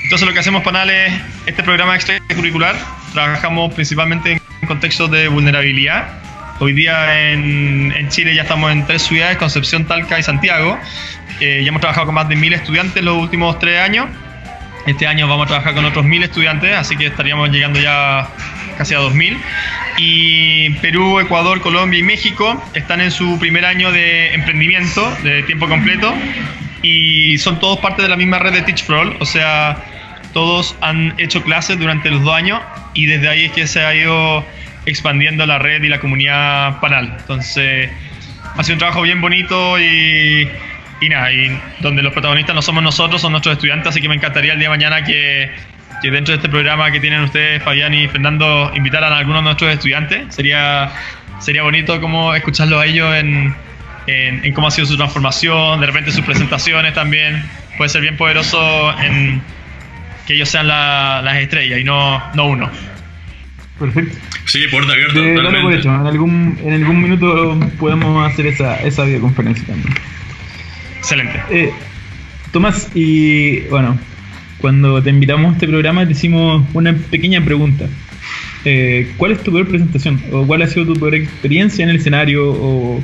Entonces 0.04 0.26
lo 0.26 0.34
que 0.34 0.40
hacemos 0.40 0.62
Panal 0.62 0.90
es 0.90 1.12
este 1.46 1.62
programa 1.62 1.94
extracurricular. 1.94 2.76
Trabajamos 3.12 3.72
principalmente 3.74 4.32
en 4.32 4.68
contextos 4.68 5.10
de 5.10 5.28
vulnerabilidad. 5.28 6.08
Hoy 6.58 6.74
día 6.74 7.30
en, 7.30 7.94
en 7.96 8.08
Chile 8.10 8.34
ya 8.34 8.42
estamos 8.42 8.70
en 8.72 8.86
tres 8.86 9.02
ciudades, 9.02 9.38
Concepción, 9.38 9.86
Talca 9.86 10.18
y 10.18 10.22
Santiago. 10.22 10.78
Eh, 11.40 11.62
ya 11.62 11.68
hemos 11.68 11.80
trabajado 11.80 12.06
con 12.06 12.16
más 12.16 12.28
de 12.28 12.36
mil 12.36 12.52
estudiantes 12.52 13.02
los 13.02 13.16
últimos 13.16 13.58
tres 13.58 13.80
años. 13.80 14.06
Este 14.86 15.06
año 15.06 15.26
vamos 15.28 15.46
a 15.46 15.48
trabajar 15.48 15.74
con 15.74 15.84
otros 15.84 16.04
mil 16.04 16.22
estudiantes, 16.22 16.74
así 16.74 16.96
que 16.96 17.06
estaríamos 17.06 17.50
llegando 17.50 17.80
ya 17.80 18.28
casi 18.80 18.94
a 18.94 18.98
2000. 18.98 19.36
Y 19.98 20.70
Perú, 20.80 21.20
Ecuador, 21.20 21.60
Colombia 21.60 21.98
y 21.98 22.02
México 22.02 22.64
están 22.72 23.02
en 23.02 23.10
su 23.10 23.38
primer 23.38 23.66
año 23.66 23.92
de 23.92 24.32
emprendimiento 24.32 25.06
de 25.22 25.42
tiempo 25.42 25.68
completo 25.68 26.14
y 26.80 27.36
son 27.36 27.60
todos 27.60 27.78
parte 27.80 28.00
de 28.00 28.08
la 28.08 28.16
misma 28.16 28.38
red 28.38 28.54
de 28.54 28.62
Teach 28.62 28.84
for 28.84 28.96
All, 28.96 29.16
o 29.20 29.26
sea, 29.26 29.76
todos 30.32 30.74
han 30.80 31.12
hecho 31.18 31.42
clases 31.42 31.78
durante 31.78 32.10
los 32.10 32.22
dos 32.22 32.34
años 32.34 32.62
y 32.94 33.04
desde 33.04 33.28
ahí 33.28 33.44
es 33.44 33.52
que 33.52 33.66
se 33.66 33.84
ha 33.84 33.94
ido 33.94 34.46
expandiendo 34.86 35.44
la 35.44 35.58
red 35.58 35.82
y 35.82 35.88
la 35.90 36.00
comunidad 36.00 36.80
panal. 36.80 37.18
Entonces, 37.20 37.90
ha 38.56 38.64
sido 38.64 38.76
un 38.76 38.78
trabajo 38.78 39.02
bien 39.02 39.20
bonito 39.20 39.78
y, 39.78 40.48
y 41.02 41.08
nada, 41.10 41.30
y 41.30 41.60
donde 41.80 42.00
los 42.00 42.14
protagonistas 42.14 42.54
no 42.54 42.62
somos 42.62 42.82
nosotros, 42.82 43.20
son 43.20 43.32
nuestros 43.32 43.56
estudiantes, 43.56 43.88
así 43.88 44.00
que 44.00 44.08
me 44.08 44.14
encantaría 44.14 44.54
el 44.54 44.58
día 44.58 44.70
de 44.70 44.74
mañana 44.78 45.04
que, 45.04 45.50
que 46.02 46.10
dentro 46.10 46.32
de 46.32 46.36
este 46.36 46.48
programa 46.48 46.90
que 46.90 47.00
tienen 47.00 47.20
ustedes, 47.22 47.62
Fabián 47.62 47.92
y 47.94 48.08
Fernando, 48.08 48.70
invitaran 48.74 49.12
a 49.12 49.18
algunos 49.18 49.40
de 49.40 49.44
nuestros 49.44 49.72
estudiantes. 49.72 50.34
Sería, 50.34 50.90
sería 51.40 51.62
bonito 51.62 52.00
como 52.00 52.34
escucharlos 52.34 52.80
a 52.82 52.86
ellos 52.86 53.14
en, 53.14 53.54
en, 54.06 54.44
en 54.44 54.52
cómo 54.54 54.68
ha 54.68 54.70
sido 54.70 54.86
su 54.86 54.96
transformación, 54.96 55.80
de 55.80 55.86
repente 55.86 56.10
sus 56.12 56.24
presentaciones 56.24 56.94
también. 56.94 57.44
Puede 57.76 57.88
ser 57.90 58.02
bien 58.02 58.16
poderoso 58.16 58.94
en 59.00 59.42
que 60.26 60.34
ellos 60.34 60.48
sean 60.48 60.68
la- 60.68 61.20
las 61.22 61.36
estrellas 61.36 61.78
y 61.80 61.84
no, 61.84 62.22
no 62.34 62.46
uno. 62.46 62.70
Perfecto. 63.78 64.18
Sí, 64.44 64.66
puerta 64.70 64.92
abierta. 64.92 65.18
Eh, 65.18 65.22
dale 65.22 65.34
por 65.34 65.44
totalmente. 65.44 65.78
hecho, 65.78 65.94
en 65.94 66.06
algún, 66.06 66.58
en 66.64 66.72
algún 66.74 67.02
minuto 67.02 67.58
podemos 67.78 68.30
hacer 68.30 68.46
esa, 68.46 68.76
esa 68.82 69.04
videoconferencia 69.04 69.64
también. 69.66 69.94
Excelente. 70.98 71.40
Eh, 71.50 71.72
Tomás, 72.52 72.90
y 72.94 73.60
bueno, 73.68 73.98
cuando 74.60 75.02
te 75.02 75.10
invitamos 75.10 75.50
a 75.50 75.54
este 75.54 75.66
programa 75.66 76.06
te 76.06 76.12
hicimos 76.12 76.64
una 76.74 76.94
pequeña 76.94 77.44
pregunta. 77.44 77.86
Eh, 78.64 79.12
¿Cuál 79.16 79.32
es 79.32 79.42
tu 79.42 79.52
peor 79.52 79.68
presentación? 79.68 80.22
¿O 80.32 80.46
cuál 80.46 80.62
ha 80.62 80.66
sido 80.66 80.86
tu 80.86 80.94
peor 80.94 81.14
experiencia 81.14 81.82
en 81.82 81.90
el 81.90 81.96
escenario? 81.96 82.50
¿O, 82.50 83.02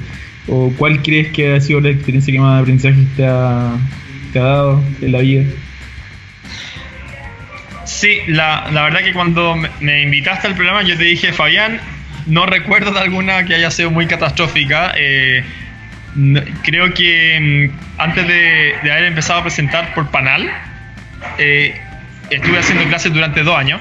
cuál 0.79 1.03
crees 1.03 1.33
que 1.33 1.55
ha 1.55 1.61
sido 1.61 1.81
la 1.81 1.89
experiencia 1.89 2.33
que 2.33 2.39
más 2.39 2.63
aprendizaje 2.63 3.05
te 3.17 3.25
ha, 3.25 3.77
dado 4.33 4.83
en 5.01 5.13
la 5.13 5.19
vida? 5.19 5.45
Sí, 7.85 8.19
la, 8.29 8.69
la 8.73 8.83
verdad 8.83 9.01
que 9.01 9.13
cuando 9.13 9.57
me, 9.81 10.03
invitaste 10.03 10.47
al 10.47 10.55
programa 10.55 10.83
yo 10.83 10.97
te 10.97 11.05
dije, 11.05 11.33
Fabián, 11.33 11.81
no 12.27 12.47
recuerdo 12.47 12.93
de 12.93 13.01
alguna 13.01 13.45
que 13.45 13.55
haya 13.55 13.71
sido 13.71 13.91
muy 13.91 14.07
catastrófica. 14.07 14.93
eh, 14.97 15.43
creo 16.63 16.95
que 16.95 17.71
mm, 17.71 18.01
antes 18.01 18.27
de, 18.27 18.75
de 18.83 18.93
haber 18.93 19.07
empezado 19.07 19.41
a 19.41 19.43
presentar 19.43 19.95
por 19.95 20.11
Panal, 20.11 20.51
eh, 21.39 21.81
estuve 22.31 22.59
haciendo 22.59 22.85
clases 22.85 23.13
durante 23.13 23.43
dos 23.43 23.57
años. 23.59 23.81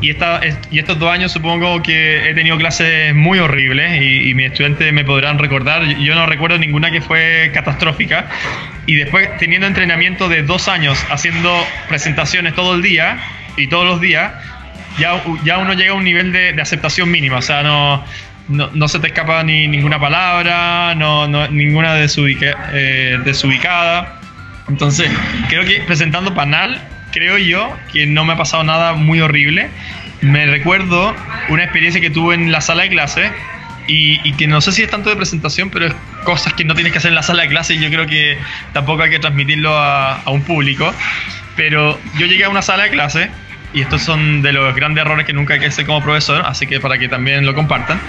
Y, 0.00 0.10
esta, 0.10 0.38
es- 0.38 0.58
y 0.70 0.78
estos 0.78 0.98
dos 0.98 1.10
años 1.12 1.32
supongo 1.32 1.82
que 1.82 2.28
he 2.30 2.34
tenido 2.34 2.56
clases 2.56 3.14
muy 3.14 3.38
horribles 3.38 4.00
y, 4.00 4.30
y 4.30 4.34
mis 4.34 4.46
estudiantes 4.46 4.92
me 4.92 5.04
podrán 5.04 5.38
recordar. 5.38 5.84
Yo 5.98 6.14
no 6.14 6.26
recuerdo 6.26 6.58
ninguna 6.58 6.90
que 6.90 7.00
fue 7.00 7.50
catastrófica. 7.52 8.26
Y 8.86 8.94
después 8.94 9.28
teniendo 9.38 9.66
entrenamiento 9.66 10.28
de 10.28 10.42
dos 10.42 10.68
años 10.68 11.04
haciendo 11.10 11.54
presentaciones 11.88 12.54
todo 12.54 12.74
el 12.74 12.82
día 12.82 13.18
y 13.56 13.66
todos 13.68 13.84
los 13.86 14.00
días, 14.00 14.32
ya, 14.98 15.22
ya 15.44 15.58
uno 15.58 15.74
llega 15.74 15.92
a 15.92 15.94
un 15.94 16.04
nivel 16.04 16.32
de, 16.32 16.52
de 16.52 16.62
aceptación 16.62 17.10
mínima. 17.10 17.36
O 17.38 17.42
sea, 17.42 17.62
no, 17.62 18.04
no, 18.48 18.70
no 18.72 18.88
se 18.88 18.98
te 18.98 19.08
escapa 19.08 19.42
ni 19.42 19.68
ninguna 19.68 20.00
palabra, 20.00 20.94
no, 20.96 21.28
no- 21.28 21.48
ninguna 21.48 21.94
eh, 22.72 23.18
desubicada. 23.24 24.20
Entonces, 24.68 25.10
creo 25.48 25.64
que 25.64 25.80
presentando 25.86 26.34
Panal, 26.34 26.80
creo 27.12 27.38
yo 27.38 27.76
que 27.92 28.06
no 28.06 28.24
me 28.24 28.34
ha 28.34 28.36
pasado 28.36 28.64
nada 28.64 28.94
muy 28.94 29.20
horrible. 29.20 29.70
Me 30.20 30.46
recuerdo 30.46 31.14
una 31.48 31.64
experiencia 31.64 32.00
que 32.00 32.10
tuve 32.10 32.34
en 32.34 32.52
la 32.52 32.60
sala 32.60 32.84
de 32.84 32.90
clase 32.90 33.32
y, 33.88 34.32
que 34.34 34.46
no 34.46 34.60
sé 34.60 34.72
si 34.72 34.82
es 34.82 34.90
tanto 34.90 35.10
de 35.10 35.16
presentación, 35.16 35.70
pero 35.70 35.86
es 35.86 35.94
cosas 36.24 36.52
que 36.54 36.64
no 36.64 36.74
tienes 36.74 36.92
que 36.92 36.98
hacer 36.98 37.10
en 37.10 37.16
la 37.16 37.22
sala 37.22 37.42
de 37.42 37.48
clase 37.48 37.74
y 37.74 37.80
yo 37.80 37.90
creo 37.90 38.06
que 38.06 38.38
tampoco 38.72 39.02
hay 39.02 39.10
que 39.10 39.18
transmitirlo 39.18 39.76
a 39.76 40.22
un 40.26 40.42
público. 40.42 40.94
Pero 41.56 42.00
yo 42.18 42.26
llegué 42.26 42.44
a 42.44 42.48
una 42.48 42.62
sala 42.62 42.84
de 42.84 42.90
clase 42.90 43.30
y 43.72 43.82
estos 43.82 44.02
son 44.02 44.42
de 44.42 44.52
los 44.52 44.74
grandes 44.74 45.04
errores 45.04 45.26
que 45.26 45.32
nunca 45.32 45.54
hay 45.54 45.60
que 45.60 45.66
hacer 45.66 45.86
como 45.86 46.02
profesor, 46.02 46.42
así 46.46 46.66
que 46.66 46.80
para 46.80 46.98
que 46.98 47.08
también 47.08 47.46
lo 47.46 47.54
compartan. 47.54 48.00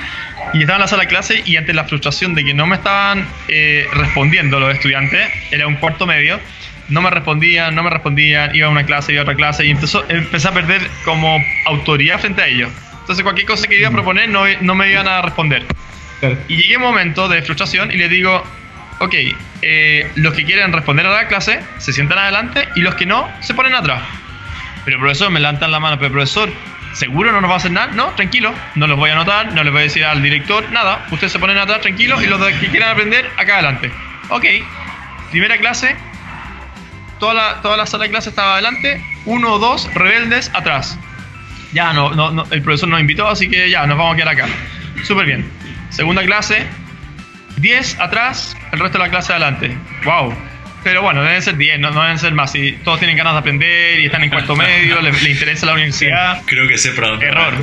Y 0.54 0.62
estaba 0.62 0.78
en 0.78 0.82
la 0.82 0.88
sala 0.88 1.04
de 1.04 1.08
clase 1.08 1.42
y 1.46 1.56
ante 1.56 1.74
la 1.74 1.86
frustración 1.86 2.36
de 2.36 2.44
que 2.44 2.54
no 2.54 2.68
me 2.68 2.76
estaban 2.76 3.28
eh, 3.48 3.88
respondiendo 3.94 4.60
los 4.60 4.74
estudiantes, 4.74 5.30
era 5.52 5.68
un 5.68 5.76
cuarto 5.76 6.06
medio, 6.06 6.40
no 6.90 7.02
me 7.02 7.10
respondían, 7.10 7.74
no 7.76 7.84
me 7.84 7.90
respondían, 7.90 8.54
iba 8.56 8.68
a 8.68 8.70
una 8.70 8.86
clase, 8.86 9.14
iba 9.14 9.22
a 9.22 9.24
otra 9.24 9.36
clase 9.36 9.66
y 9.66 9.72
empezó, 9.72 10.04
empecé 10.10 10.48
a 10.48 10.52
perder 10.52 10.82
como 11.06 11.44
autoridad 11.66 12.20
frente 12.20 12.42
a 12.42 12.48
ellos. 12.48 12.70
Entonces 13.00 13.24
cualquier 13.24 13.48
cosa 13.48 13.68
que 13.68 13.80
iba 13.80 13.88
a 13.88 13.92
proponer 13.92 14.30
no, 14.30 14.44
no 14.62 14.76
me 14.76 14.92
iban 14.92 15.08
a 15.08 15.22
responder. 15.22 15.64
Y 16.48 16.56
llegué 16.56 16.76
a 16.76 16.78
un 16.78 16.84
momento 16.84 17.28
de 17.28 17.42
frustración 17.42 17.92
y 17.92 17.98
les 17.98 18.10
digo, 18.10 18.44
ok, 19.00 19.16
eh, 19.62 20.10
los 20.16 20.34
que 20.34 20.46
quieren 20.46 20.72
responder 20.72 21.06
a 21.06 21.12
la 21.12 21.28
clase 21.28 21.60
se 21.80 21.92
sientan 21.92 22.18
adelante 22.18 22.68
y 22.76 22.82
los 22.82 22.96
que 22.96 23.06
no 23.06 23.30
se 23.42 23.54
ponen 23.54 23.76
atrás. 23.76 24.02
Pero 24.86 25.00
profesor, 25.00 25.30
me 25.32 25.40
levantan 25.40 25.72
la 25.72 25.80
mano, 25.80 25.98
pero 25.98 26.12
profesor, 26.12 26.50
¿seguro 26.94 27.32
no 27.32 27.42
nos 27.42 27.50
va 27.50 27.56
a 27.56 27.58
hacer 27.58 27.72
nada? 27.72 27.88
No, 27.94 28.08
tranquilo, 28.12 28.54
no 28.76 28.88
los 28.88 28.98
voy 28.98 29.10
a 29.10 29.14
anotar, 29.14 29.54
no 29.54 29.64
les 29.64 29.72
voy 29.72 29.82
a 29.82 29.84
decir 29.84 30.04
al 30.06 30.22
director, 30.22 30.70
nada. 30.72 31.06
Ustedes 31.12 31.32
se 31.32 31.40
ponen 31.40 31.58
atrás 31.58 31.82
tranquilos 31.82 32.22
y 32.24 32.28
los 32.28 32.42
que 32.60 32.68
quieran 32.68 32.90
aprender, 32.92 33.30
acá 33.38 33.56
adelante. 33.56 33.92
Ok, 34.30 34.46
primera 35.32 35.58
clase, 35.58 35.96
toda 37.20 37.34
la, 37.34 37.62
toda 37.62 37.78
la 37.78 37.86
sala 37.86 38.04
de 38.04 38.10
clase 38.10 38.30
estaba 38.30 38.54
adelante, 38.54 39.04
uno 39.26 39.54
o 39.54 39.60
dos 39.60 39.92
rebeldes 39.94 40.52
atrás. 40.54 41.00
Ya, 41.74 41.92
no, 41.94 42.12
no, 42.12 42.32
no, 42.32 42.46
el 42.52 42.62
profesor 42.62 42.90
nos 42.90 43.00
invitó, 43.00 43.28
así 43.28 43.50
que 43.50 43.70
ya, 43.70 43.86
nos 43.88 43.98
vamos 43.98 44.14
a 44.14 44.18
quedar 44.18 44.30
acá. 44.30 44.48
Súper 45.04 45.26
bien. 45.26 45.50
Segunda 45.90 46.24
clase, 46.24 46.68
10 47.58 48.00
atrás, 48.00 48.56
el 48.72 48.80
resto 48.80 48.98
de 48.98 49.06
la 49.06 49.10
clase 49.10 49.32
adelante. 49.32 49.78
¡Wow! 50.04 50.34
Pero 50.84 51.02
bueno, 51.02 51.24
deben 51.24 51.42
ser 51.42 51.56
10, 51.56 51.80
no, 51.80 51.92
no 51.92 52.02
deben 52.02 52.20
ser 52.20 52.34
más. 52.34 52.54
Y 52.56 52.74
todos 52.84 53.00
tienen 53.00 53.18
ganas 53.18 53.34
de 53.34 53.40
aprender 53.40 54.00
y 54.00 54.06
están 54.06 54.24
en 54.24 54.30
cuarto 54.30 54.56
medio, 54.56 55.02
les, 55.02 55.24
les 55.24 55.32
interesa 55.32 55.66
la 55.66 55.74
universidad. 55.74 56.42
Creo 56.46 56.68
que 56.68 56.78
sé 56.78 56.92
dónde 56.92 57.26
Error. 57.26 57.54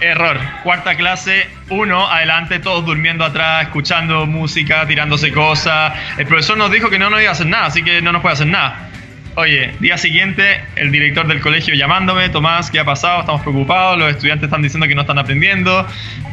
Error. 0.00 0.38
Cuarta 0.62 0.94
clase, 0.94 1.48
uno 1.70 2.06
adelante, 2.10 2.58
todos 2.58 2.84
durmiendo 2.84 3.24
atrás, 3.24 3.64
escuchando 3.64 4.26
música, 4.26 4.86
tirándose 4.86 5.32
cosas. 5.32 5.94
El 6.18 6.26
profesor 6.26 6.56
nos 6.56 6.70
dijo 6.70 6.90
que 6.90 6.98
no 6.98 7.10
nos 7.10 7.20
iba 7.20 7.30
a 7.30 7.32
hacer 7.32 7.46
nada, 7.46 7.66
así 7.66 7.82
que 7.82 8.02
no 8.02 8.12
nos 8.12 8.22
puede 8.22 8.34
hacer 8.34 8.46
nada. 8.46 8.90
Oye, 9.36 9.74
día 9.80 9.98
siguiente, 9.98 10.62
el 10.76 10.90
director 10.90 11.26
del 11.26 11.40
colegio 11.40 11.74
llamándome, 11.74 12.28
Tomás, 12.30 12.70
¿qué 12.70 12.80
ha 12.80 12.84
pasado? 12.84 13.20
Estamos 13.20 13.42
preocupados, 13.42 13.98
los 13.98 14.10
estudiantes 14.10 14.46
están 14.46 14.62
diciendo 14.62 14.88
que 14.88 14.94
no 14.94 15.02
están 15.02 15.18
aprendiendo 15.18 15.86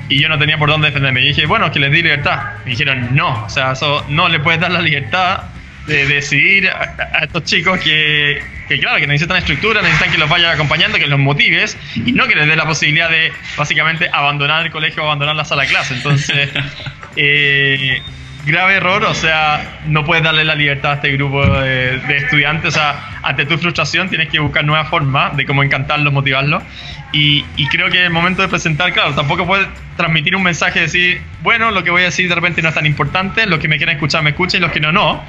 y 0.07 0.21
yo 0.21 0.29
no 0.29 0.37
tenía 0.37 0.57
por 0.57 0.69
dónde 0.69 0.87
defenderme. 0.87 1.21
Y 1.21 1.29
dije, 1.29 1.45
bueno, 1.45 1.69
que 1.71 1.79
les 1.79 1.91
di 1.91 2.01
libertad. 2.01 2.39
Me 2.63 2.71
dijeron, 2.71 3.09
no, 3.13 3.43
o 3.43 3.49
sea, 3.49 3.73
eso 3.73 4.05
no 4.07 4.29
le 4.29 4.39
puedes 4.39 4.61
dar 4.61 4.71
la 4.71 4.81
libertad 4.81 5.43
de 5.87 6.05
decidir 6.07 6.69
a, 6.69 6.95
a 7.13 7.23
estos 7.25 7.43
chicos 7.43 7.79
que, 7.79 8.41
que, 8.67 8.79
claro, 8.79 8.97
que 8.99 9.07
necesitan 9.07 9.37
estructura, 9.37 9.81
necesitan 9.81 10.11
que 10.11 10.17
los 10.17 10.29
vayas 10.29 10.53
acompañando, 10.53 10.97
que 10.97 11.07
los 11.07 11.19
motives 11.19 11.77
y 11.95 12.11
no 12.13 12.27
que 12.27 12.35
les 12.35 12.47
dé 12.47 12.55
la 12.55 12.65
posibilidad 12.65 13.09
de 13.09 13.31
básicamente 13.57 14.09
abandonar 14.11 14.65
el 14.65 14.71
colegio 14.71 15.03
o 15.03 15.05
abandonar 15.05 15.35
la 15.35 15.45
sala 15.45 15.63
de 15.63 15.69
clase. 15.69 15.93
Entonces, 15.95 16.49
eh, 17.15 18.01
grave 18.45 18.75
error, 18.75 19.03
o 19.03 19.13
sea, 19.13 19.79
no 19.87 20.03
puedes 20.03 20.23
darle 20.23 20.45
la 20.45 20.55
libertad 20.55 20.91
a 20.91 20.95
este 20.95 21.11
grupo 21.11 21.45
de, 21.45 21.99
de 21.99 22.17
estudiantes, 22.17 22.69
o 22.69 22.71
sea, 22.71 23.19
ante 23.23 23.45
tu 23.45 23.57
frustración 23.57 24.09
tienes 24.09 24.29
que 24.29 24.39
buscar 24.39 24.65
nuevas 24.65 24.89
formas 24.89 25.35
de 25.37 25.45
cómo 25.45 25.63
encantarlos, 25.63 26.11
motivarlos. 26.13 26.63
Y, 27.11 27.45
y 27.57 27.67
creo 27.67 27.91
que 27.91 28.03
el 28.03 28.09
momento 28.09 28.41
de 28.41 28.47
presentar, 28.47 28.91
claro, 28.91 29.13
tampoco 29.13 29.45
puedes 29.45 29.67
transmitir 29.95 30.35
un 30.35 30.41
mensaje 30.41 30.79
de 30.79 30.85
decir, 30.85 31.21
bueno, 31.43 31.69
lo 31.69 31.83
que 31.83 31.91
voy 31.91 32.01
a 32.01 32.05
decir 32.05 32.27
de 32.27 32.33
repente 32.33 32.61
no 32.63 32.69
es 32.69 32.75
tan 32.75 32.87
importante, 32.87 33.45
los 33.45 33.59
que 33.59 33.67
me 33.67 33.77
quieran 33.77 33.95
escuchar 33.95 34.23
me 34.23 34.31
escuchen 34.31 34.59
y 34.59 34.61
los 34.61 34.71
que 34.71 34.79
no, 34.79 34.91
no. 34.91 35.23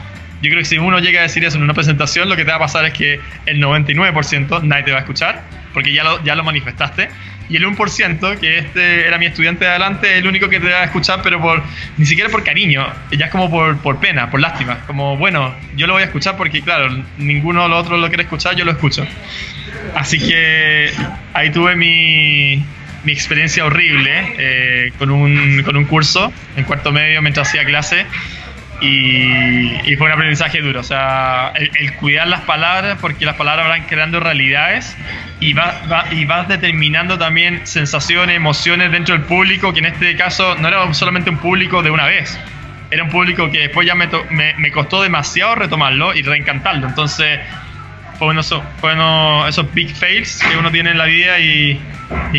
Yo 0.44 0.50
creo 0.50 0.60
que 0.60 0.66
si 0.66 0.76
uno 0.76 0.98
llega 0.98 1.20
a 1.20 1.22
decir 1.22 1.42
eso 1.42 1.56
en 1.56 1.62
una 1.62 1.72
presentación, 1.72 2.28
lo 2.28 2.36
que 2.36 2.44
te 2.44 2.50
va 2.50 2.56
a 2.56 2.60
pasar 2.60 2.84
es 2.84 2.92
que 2.92 3.18
el 3.46 3.62
99% 3.62 4.62
nadie 4.62 4.82
te 4.82 4.90
va 4.92 4.98
a 4.98 5.00
escuchar, 5.00 5.42
porque 5.72 5.94
ya 5.94 6.04
lo, 6.04 6.22
ya 6.22 6.34
lo 6.34 6.44
manifestaste. 6.44 7.08
Y 7.48 7.56
el 7.56 7.64
1%, 7.64 8.38
que 8.38 8.58
este 8.58 9.06
era 9.06 9.16
mi 9.16 9.24
estudiante 9.24 9.64
de 9.64 9.70
adelante, 9.70 10.12
es 10.12 10.18
el 10.18 10.26
único 10.26 10.50
que 10.50 10.60
te 10.60 10.70
va 10.70 10.80
a 10.80 10.84
escuchar, 10.84 11.20
pero 11.22 11.40
por 11.40 11.62
ni 11.96 12.04
siquiera 12.04 12.28
por 12.28 12.44
cariño, 12.44 12.86
ya 13.10 13.26
es 13.26 13.32
como 13.32 13.50
por, 13.50 13.78
por 13.78 14.00
pena, 14.00 14.30
por 14.30 14.38
lástima. 14.40 14.80
Como, 14.86 15.16
bueno, 15.16 15.54
yo 15.76 15.86
lo 15.86 15.94
voy 15.94 16.02
a 16.02 16.06
escuchar 16.06 16.36
porque, 16.36 16.60
claro, 16.60 16.94
ninguno 17.16 17.62
de 17.62 17.70
los 17.70 17.82
otros 17.82 17.98
lo 17.98 18.08
quiere 18.08 18.24
escuchar, 18.24 18.54
yo 18.54 18.66
lo 18.66 18.72
escucho. 18.72 19.06
Así 19.94 20.18
que 20.18 20.90
ahí 21.32 21.50
tuve 21.50 21.74
mi, 21.74 22.62
mi 23.04 23.12
experiencia 23.12 23.64
horrible 23.64 24.34
eh, 24.36 24.92
con, 24.98 25.10
un, 25.10 25.62
con 25.62 25.76
un 25.76 25.84
curso 25.84 26.30
en 26.56 26.64
cuarto 26.64 26.92
medio 26.92 27.22
mientras 27.22 27.48
hacía 27.48 27.64
clase. 27.64 28.04
Y, 28.85 29.97
fue 29.97 30.07
un 30.07 30.12
aprendizaje 30.12 30.61
duro. 30.61 30.81
O 30.81 30.85
sea, 30.85 31.53
el, 31.55 31.95
cuidar 31.95 32.29
las 32.29 32.41
palabras, 32.43 32.99
porque 33.00 33.25
las 33.25 33.37
palabras 33.37 33.69
van 33.69 33.83
creando 33.85 34.21
realidades 34.21 34.97
y, 35.41 35.53
va, 35.53 36.05
y 36.11 36.25
vas 36.25 36.49
determinando 36.49 37.19
también 37.19 37.67
sensaciones, 37.67 38.37
emociones 38.37 38.93
dentro 38.93 39.14
del 39.14 39.25
público, 39.25 39.73
que 39.73 39.81
en 39.81 39.87
este 39.87 40.17
caso 40.17 40.57
no 40.57 40.69
era 40.69 40.93
solamente 40.95 41.31
un 41.31 41.38
público 41.38 41.83
de 41.83 41.91
una 41.91 42.07
vez. 42.07 42.38
Era 42.91 43.05
un 43.05 43.11
público 43.11 43.50
que 43.50 43.61
después 43.61 43.87
ya 43.87 43.95
me, 43.95 44.09
me, 44.31 44.55
me 44.55 44.71
costó 44.71 45.03
demasiado 45.03 45.55
retomarlo 45.55 46.14
y 46.14 46.23
reencantarlo. 46.23 46.87
Entonces, 46.87 47.41
fue 48.18 48.28
uno, 48.28 48.42
fue 48.42 48.94
esos 49.49 49.75
big 49.75 49.94
fails 49.94 50.40
que 50.40 50.56
uno 50.56 50.71
tiene 50.71 50.90
en 50.90 50.99
la 50.99 51.06
vida 51.06 51.38
y, 51.40 51.80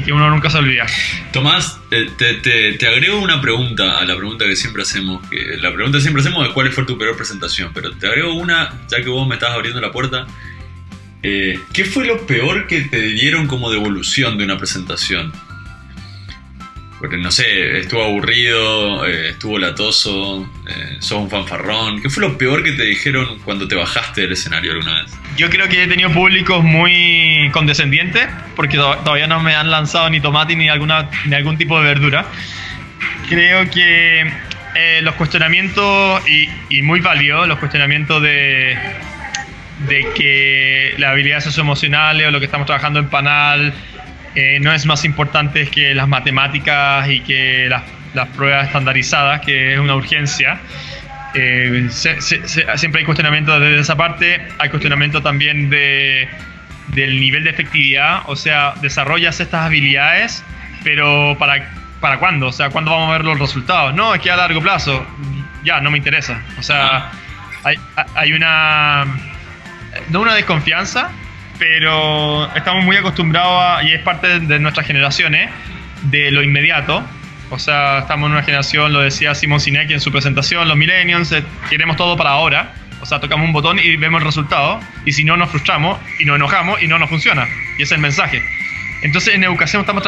que 0.03 0.11
uno 0.11 0.29
nunca 0.29 0.49
se 0.49 0.57
olvida. 0.57 0.85
Tomás, 1.31 1.79
te, 1.89 2.05
te, 2.05 2.73
te, 2.73 2.87
agrego 2.87 3.19
una 3.19 3.41
pregunta 3.41 3.97
a 3.97 4.05
la 4.05 4.15
pregunta 4.15 4.45
que 4.45 4.55
siempre 4.55 4.83
hacemos. 4.83 5.21
La 5.61 5.73
pregunta 5.73 5.97
que 5.97 6.01
siempre 6.01 6.21
hacemos 6.21 6.47
es 6.47 6.53
cuál 6.53 6.71
fue 6.71 6.85
tu 6.85 6.97
peor 6.97 7.15
presentación, 7.15 7.71
pero 7.73 7.91
te 7.91 8.07
agrego 8.07 8.33
una, 8.33 8.73
ya 8.89 9.01
que 9.01 9.09
vos 9.09 9.27
me 9.27 9.35
estás 9.35 9.51
abriendo 9.51 9.81
la 9.81 9.91
puerta. 9.91 10.27
Eh, 11.23 11.59
¿Qué 11.73 11.85
fue 11.85 12.05
lo 12.05 12.27
peor 12.27 12.67
que 12.67 12.81
te 12.81 13.01
dieron 13.01 13.47
como 13.47 13.71
devolución 13.71 14.37
de 14.37 14.43
una 14.43 14.57
presentación? 14.57 15.33
Porque 17.05 17.17
no 17.17 17.29
sé, 17.29 17.77
estuvo 17.77 18.03
aburrido, 18.03 19.05
eh, 19.05 19.29
estuvo 19.29 19.59
latoso, 19.59 20.51
eh, 20.67 20.97
sos 20.97 21.19
un 21.19 21.29
fanfarrón. 21.29 22.01
¿Qué 22.01 22.09
fue 22.09 22.21
lo 22.21 22.35
peor 22.35 22.63
que 22.63 22.71
te 22.71 22.81
dijeron 22.81 23.37
cuando 23.45 23.67
te 23.67 23.75
bajaste 23.75 24.21
del 24.21 24.31
escenario 24.31 24.71
alguna 24.71 25.03
vez? 25.03 25.13
Yo 25.37 25.51
creo 25.51 25.69
que 25.69 25.83
he 25.83 25.87
tenido 25.87 26.09
públicos 26.09 26.63
muy 26.63 27.47
condescendientes, 27.51 28.27
porque 28.55 28.77
todavía 28.77 29.27
no 29.27 29.39
me 29.39 29.53
han 29.53 29.69
lanzado 29.69 30.09
ni 30.09 30.19
tomate 30.19 30.55
ni, 30.55 30.67
alguna, 30.67 31.11
ni 31.25 31.35
algún 31.35 31.59
tipo 31.59 31.79
de 31.79 31.85
verdura. 31.85 32.25
Creo 33.29 33.69
que 33.69 34.21
eh, 34.73 35.01
los 35.03 35.13
cuestionamientos, 35.13 36.27
y, 36.27 36.49
y 36.69 36.81
muy 36.81 37.01
válidos, 37.01 37.47
los 37.47 37.59
cuestionamientos 37.59 38.19
de, 38.19 38.79
de 39.87 40.07
que 40.15 40.95
las 40.97 41.11
habilidades 41.11 41.43
socioemocionales 41.43 42.27
o 42.27 42.31
lo 42.31 42.39
que 42.39 42.45
estamos 42.45 42.65
trabajando 42.65 42.97
en 42.97 43.09
Panal 43.09 43.75
eh, 44.35 44.59
no 44.61 44.73
es 44.73 44.85
más 44.85 45.05
importante 45.05 45.67
que 45.67 45.95
las 45.95 46.07
matemáticas 46.07 47.09
y 47.09 47.21
que 47.21 47.67
las, 47.69 47.83
las 48.13 48.27
pruebas 48.29 48.67
estandarizadas, 48.67 49.41
que 49.41 49.73
es 49.73 49.79
una 49.79 49.95
urgencia. 49.95 50.59
Eh, 51.33 51.87
siempre 51.89 52.99
hay 52.99 53.05
cuestionamiento 53.05 53.59
desde 53.59 53.79
esa 53.79 53.95
parte, 53.95 54.45
hay 54.57 54.69
cuestionamiento 54.69 55.21
también 55.21 55.69
de, 55.69 56.29
del 56.89 57.19
nivel 57.19 57.43
de 57.43 57.49
efectividad, 57.49 58.21
o 58.27 58.35
sea, 58.35 58.73
desarrollas 58.81 59.39
estas 59.39 59.65
habilidades, 59.65 60.43
pero 60.83 61.35
¿para, 61.37 61.69
¿para 61.99 62.19
cuándo? 62.19 62.47
O 62.47 62.51
sea, 62.53 62.69
¿cuándo 62.69 62.91
vamos 62.91 63.09
a 63.09 63.13
ver 63.13 63.25
los 63.25 63.39
resultados? 63.39 63.93
No, 63.93 64.15
es 64.15 64.21
que 64.21 64.31
a 64.31 64.37
largo 64.37 64.61
plazo, 64.61 65.05
ya, 65.63 65.81
no 65.81 65.91
me 65.91 65.97
interesa. 65.97 66.41
O 66.57 66.63
sea, 66.63 67.11
hay, 67.63 67.77
hay 68.15 68.33
una, 68.33 69.05
no 70.09 70.21
una 70.21 70.35
desconfianza, 70.35 71.11
pero 71.57 72.53
estamos 72.55 72.83
muy 72.83 72.97
acostumbrados 72.97 73.83
y 73.83 73.93
es 73.93 74.01
parte 74.01 74.39
de 74.39 74.59
nuestras 74.59 74.87
generaciones, 74.87 75.49
de 76.03 76.31
lo 76.31 76.43
inmediato. 76.43 77.03
O 77.51 77.59
sea, 77.59 77.99
estamos 77.99 78.27
en 78.27 78.33
una 78.33 78.43
generación, 78.43 78.91
lo 78.91 79.01
decía 79.01 79.35
Simon 79.35 79.59
Sinek 79.59 79.91
en 79.91 80.01
su 80.01 80.11
presentación, 80.11 80.67
los 80.67 80.77
millennials, 80.77 81.31
eh, 81.31 81.43
queremos 81.69 81.95
todo 81.95 82.17
para 82.17 82.31
ahora. 82.31 82.73
O 83.01 83.05
sea, 83.05 83.19
tocamos 83.19 83.45
un 83.45 83.53
botón 83.53 83.77
y 83.77 83.95
vemos 83.97 84.21
el 84.21 84.25
resultado. 84.25 84.79
Y 85.05 85.11
si 85.11 85.23
no, 85.23 85.37
nos 85.37 85.49
frustramos 85.49 85.99
y 86.19 86.25
nos 86.25 86.37
enojamos 86.37 86.81
y 86.81 86.87
no 86.87 86.97
nos 86.97 87.09
funciona. 87.09 87.47
Y 87.77 87.83
ese 87.83 87.83
es 87.83 87.91
el 87.93 87.99
mensaje. 87.99 88.41
Entonces, 89.03 89.35
en 89.35 89.43
educación 89.43 89.81
estamos, 89.81 90.03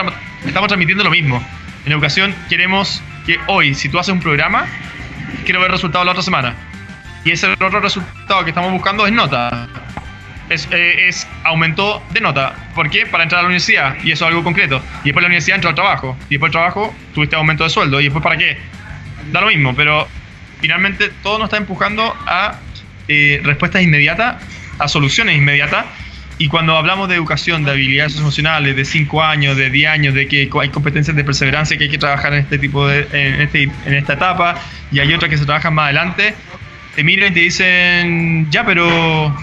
estamos 0.45 0.67
transmitiendo 0.67 1.03
lo 1.03 1.11
mismo. 1.11 1.45
En 1.85 1.91
educación 1.91 2.33
queremos 2.49 3.03
que 3.25 3.37
hoy, 3.47 3.75
si 3.75 3.87
tú 3.89 3.99
haces 3.99 4.13
un 4.13 4.19
programa, 4.19 4.65
quiero 5.45 5.61
ver 5.61 5.69
resultados 5.69 6.05
la 6.05 6.13
otra 6.13 6.23
semana. 6.23 6.55
Y 7.23 7.31
ese 7.31 7.51
otro 7.51 7.79
resultado 7.79 8.43
que 8.43 8.49
estamos 8.49 8.71
buscando 8.71 9.05
es 9.05 9.13
nota 9.13 9.67
es, 10.49 10.67
eh, 10.71 11.07
es, 11.07 11.27
aumentó 11.43 12.03
de 12.11 12.21
nota. 12.21 12.55
¿Por 12.75 12.89
qué? 12.89 13.05
Para 13.05 13.23
entrar 13.23 13.39
a 13.39 13.41
la 13.43 13.47
universidad. 13.47 13.95
Y 14.03 14.11
eso 14.11 14.25
es 14.25 14.29
algo 14.29 14.43
concreto. 14.43 14.81
Y 15.03 15.05
después 15.05 15.21
la 15.21 15.27
universidad 15.27 15.55
entró 15.55 15.69
al 15.69 15.75
trabajo. 15.75 16.17
Y 16.29 16.36
después 16.36 16.51
del 16.51 16.60
trabajo 16.60 16.95
tuviste 17.13 17.36
aumento 17.36 17.63
de 17.63 17.69
sueldo. 17.69 17.99
¿Y 17.99 18.05
después 18.05 18.23
para 18.23 18.38
qué? 18.38 18.57
Da 19.31 19.41
lo 19.41 19.47
mismo, 19.47 19.75
pero 19.75 20.07
finalmente 20.62 21.12
todo 21.21 21.38
nos 21.38 21.47
está 21.47 21.57
empujando 21.57 22.15
a 22.25 22.60
eh, 23.07 23.41
respuestas 23.43 23.81
inmediatas, 23.83 24.41
a 24.79 24.88
soluciones 24.88 25.38
inmediatas. 25.38 25.86
Y 26.39 26.49
cuando 26.49 26.77
hablamos 26.77 27.10
de 27.10 27.15
educación, 27.15 27.63
de 27.63 27.71
habilidades 27.71 28.15
emocionales, 28.17 28.75
de 28.75 28.86
5 28.86 29.23
años, 29.23 29.57
de 29.57 29.71
10 29.71 29.89
años, 29.89 30.13
de 30.13 30.27
que 30.27 30.49
hay 30.62 30.69
competencias 30.69 31.15
de 31.15 31.23
perseverancia 31.23 31.77
que 31.77 31.86
hay 31.86 31.89
que 31.89 31.97
trabajar 31.97 32.33
en 32.33 32.41
este 32.41 32.60
tipo 32.60 32.88
de, 32.88 33.07
en, 33.12 33.41
este, 33.41 33.63
en 33.63 33.93
esta 33.93 34.13
etapa, 34.13 34.55
y 34.91 34.99
hay 34.99 35.12
otras 35.13 35.31
que 35.31 35.38
se 35.39 35.45
trabajan 35.45 35.73
más 35.73 35.86
adelante, 35.86 36.36
te 36.95 37.03
miran 37.03 37.31
y 37.31 37.33
te 37.33 37.39
dicen, 37.39 38.51
ya, 38.51 38.63
pero 38.63 39.36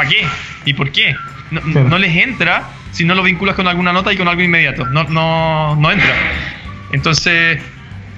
¿Para 0.00 0.08
qué? 0.08 0.26
¿Y 0.64 0.72
por 0.72 0.90
qué? 0.92 1.14
No, 1.50 1.98
les 1.98 2.16
entra 2.16 2.70
si 2.90 3.04
no 3.04 3.14
lo 3.14 3.22
vinculas 3.22 3.54
con 3.54 3.68
alguna 3.68 3.92
nota 3.92 4.10
y 4.10 4.16
con 4.16 4.28
algo 4.28 4.40
inmediato. 4.40 4.86
No, 4.86 5.04
no, 5.04 5.76
no 5.76 5.92
entra. 5.92 6.14
Entonces, 6.94 7.60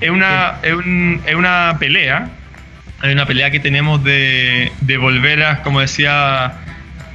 es 0.00 0.08
una, 0.08 0.58
es, 0.62 1.34
una 1.34 1.76
pelea. 1.80 2.30
Hay 3.00 3.12
una 3.12 3.26
pelea 3.26 3.50
que 3.50 3.58
tenemos 3.58 4.04
de, 4.04 4.70
de 4.80 4.96
volver 4.96 5.42
a, 5.42 5.62
como 5.64 5.80
decía 5.80 6.52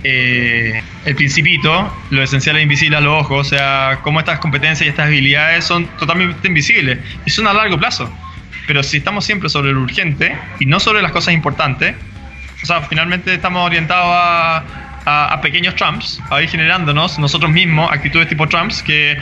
eh, 0.04 0.84
el 1.06 1.16
principito, 1.16 1.90
lo 2.10 2.22
esencial 2.22 2.58
es 2.58 2.64
invisible 2.64 2.98
a 2.98 3.00
los 3.00 3.24
ojos. 3.24 3.48
O 3.48 3.50
sea, 3.50 4.00
cómo 4.02 4.20
estas 4.20 4.40
competencias 4.40 4.86
y 4.86 4.90
estas 4.90 5.06
habilidades 5.06 5.64
son 5.64 5.88
totalmente 5.98 6.46
invisibles. 6.46 7.00
Y 7.26 7.30
son 7.30 7.48
a 7.48 7.54
largo 7.54 7.78
plazo. 7.78 8.14
Pero 8.68 8.84
si 8.84 8.98
estamos 8.98 9.24
siempre 9.24 9.48
sobre 9.48 9.72
lo 9.72 9.80
urgente 9.80 10.36
y 10.60 10.66
no 10.66 10.82
sobre 10.82 11.02
las 11.02 11.14
cosas 11.14 11.34
importantes, 11.34 11.96
sea, 12.68 12.82
finalmente 12.82 13.34
estamos 13.34 13.66
orientados 13.66 14.10
a, 14.10 14.64
a, 15.06 15.42
pequeños 15.42 15.76
Trumps, 15.76 16.22
a 16.30 16.42
ir 16.42 16.50
generándonos 16.50 17.18
nosotros 17.18 17.50
mismos 17.52 17.90
actitudes 17.92 18.28
tipo 18.28 18.48
Trumps 18.48 18.84
que 18.84 19.18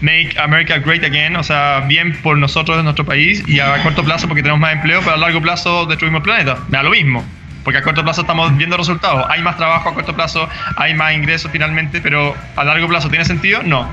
make 0.00 0.34
America 0.38 0.78
great 0.78 1.02
again, 1.04 1.36
o 1.36 1.42
sea, 1.42 1.80
bien 1.86 2.16
por 2.22 2.36
nosotros 2.38 2.78
en 2.78 2.84
nuestro 2.84 3.04
país 3.04 3.42
y 3.46 3.60
a 3.60 3.82
corto 3.82 4.04
plazo 4.04 4.28
porque 4.28 4.42
tenemos 4.42 4.60
más 4.60 4.74
empleo, 4.74 5.00
pero 5.00 5.14
a 5.14 5.16
largo 5.16 5.40
plazo 5.40 5.86
destruimos 5.86 6.20
el 6.20 6.22
planeta. 6.22 6.58
Me 6.68 6.78
da 6.78 6.82
lo 6.82 6.90
mismo. 6.90 7.24
Porque 7.64 7.78
a 7.78 7.82
corto 7.82 8.04
plazo 8.04 8.20
estamos 8.20 8.56
viendo 8.56 8.76
resultados. 8.76 9.26
Hay 9.28 9.42
más 9.42 9.56
trabajo 9.56 9.88
a 9.88 9.94
corto 9.94 10.14
plazo, 10.14 10.48
hay 10.76 10.94
más 10.94 11.14
ingresos 11.14 11.50
finalmente, 11.50 12.00
pero 12.00 12.36
a 12.54 12.64
largo 12.64 12.86
plazo 12.86 13.08
¿tiene 13.08 13.24
sentido? 13.24 13.62
No. 13.64 13.90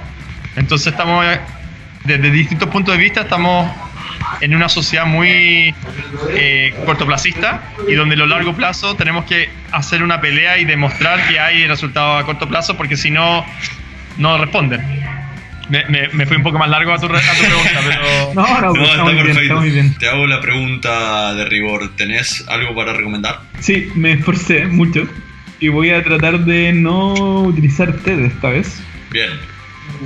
Entonces 0.55 0.87
estamos, 0.87 1.25
desde 2.03 2.29
distintos 2.29 2.69
puntos 2.69 2.93
de 2.93 2.99
vista, 3.01 3.21
estamos 3.21 3.71
en 4.41 4.55
una 4.55 4.69
sociedad 4.69 5.05
muy 5.05 5.73
eh, 6.29 6.73
cortoplacista 6.85 7.63
y 7.87 7.93
donde 7.93 8.15
a 8.15 8.19
lo 8.19 8.27
largo 8.27 8.53
plazo 8.53 8.95
tenemos 8.95 9.25
que 9.25 9.49
hacer 9.71 10.03
una 10.03 10.21
pelea 10.21 10.57
y 10.57 10.65
demostrar 10.65 11.27
que 11.27 11.39
hay 11.39 11.67
resultados 11.67 12.21
a 12.21 12.25
corto 12.25 12.47
plazo 12.47 12.77
porque 12.77 12.97
si 12.97 13.11
no, 13.11 13.45
no 14.17 14.37
responden. 14.37 14.81
Me, 15.69 16.09
me, 16.11 16.25
fui 16.25 16.37
un 16.37 16.43
poco 16.43 16.59
más 16.59 16.69
largo 16.69 16.91
a 16.91 16.99
tu, 16.99 17.07
pregunta, 17.07 17.79
pero... 17.87 18.33
No, 18.35 18.61
no, 18.61 18.73
no 18.73 18.83
está, 18.83 19.05
perfecto. 19.05 19.59
Muy 19.59 19.69
bien. 19.71 19.95
Te 19.95 20.07
hago 20.07 20.27
la 20.27 20.41
pregunta 20.41 21.33
de 21.33 21.45
rigor. 21.45 21.95
¿Tenés 21.95 22.45
algo 22.47 22.75
para 22.75 22.93
recomendar? 22.93 23.39
Sí, 23.59 23.89
me 23.95 24.11
esforcé 24.11 24.65
mucho 24.65 25.07
y 25.59 25.69
voy 25.69 25.91
a 25.91 26.03
tratar 26.03 26.39
de 26.39 26.73
no 26.73 27.43
utilizar 27.43 27.93
TED 27.93 28.25
esta 28.25 28.49
vez. 28.49 28.83
Bien. 29.09 29.29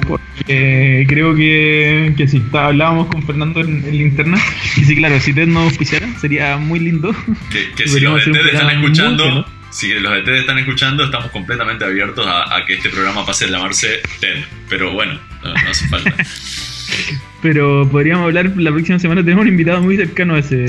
Porque 0.07 1.05
creo 1.07 1.35
que, 1.35 2.13
que 2.15 2.27
sí, 2.27 2.43
hablábamos 2.53 3.07
con 3.07 3.23
Fernando 3.23 3.61
en, 3.61 3.83
el 3.85 4.01
internet 4.01 4.39
Y 4.77 4.85
sí, 4.85 4.95
claro, 4.95 5.19
si 5.19 5.33
TED 5.33 5.47
no 5.47 5.61
auspiciara, 5.61 6.07
sería 6.19 6.57
muy 6.57 6.79
lindo. 6.79 7.15
Que, 7.51 7.87
si 7.87 7.99
los 7.99 8.23
de 8.25 8.31
TED 8.31 8.47
están 8.47 8.69
escuchando, 8.69 9.45
si 9.69 9.93
los 9.93 10.13
de 10.13 10.21
TED 10.21 10.35
están 10.35 10.57
escuchando, 10.59 11.03
estamos 11.05 11.31
completamente 11.31 11.85
abiertos 11.85 12.25
a, 12.27 12.63
que 12.65 12.75
este 12.75 12.89
programa 12.89 13.25
pase 13.25 13.45
a 13.45 13.49
llamarse 13.49 14.01
TED. 14.19 14.43
Pero 14.69 14.93
bueno, 14.93 15.19
no, 15.43 15.53
hace 15.69 15.87
falta. 15.87 16.13
Pero 17.41 17.87
podríamos 17.89 18.25
hablar 18.25 18.51
la 18.55 18.71
próxima 18.71 18.99
semana. 18.99 19.23
Tenemos 19.23 19.43
un 19.43 19.49
invitado 19.49 19.81
muy 19.81 19.97
cercano 19.97 20.35
a 20.35 20.39
ese, 20.39 20.65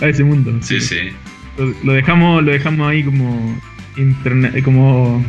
A 0.00 0.08
ese 0.08 0.24
mundo. 0.24 0.56
Sí, 0.60 0.80
sí. 0.80 1.10
Lo, 1.82 1.92
dejamos, 1.92 2.44
lo 2.44 2.52
dejamos 2.52 2.88
ahí 2.88 3.02
como 3.02 3.60
internet, 3.96 4.62
como 4.62 5.24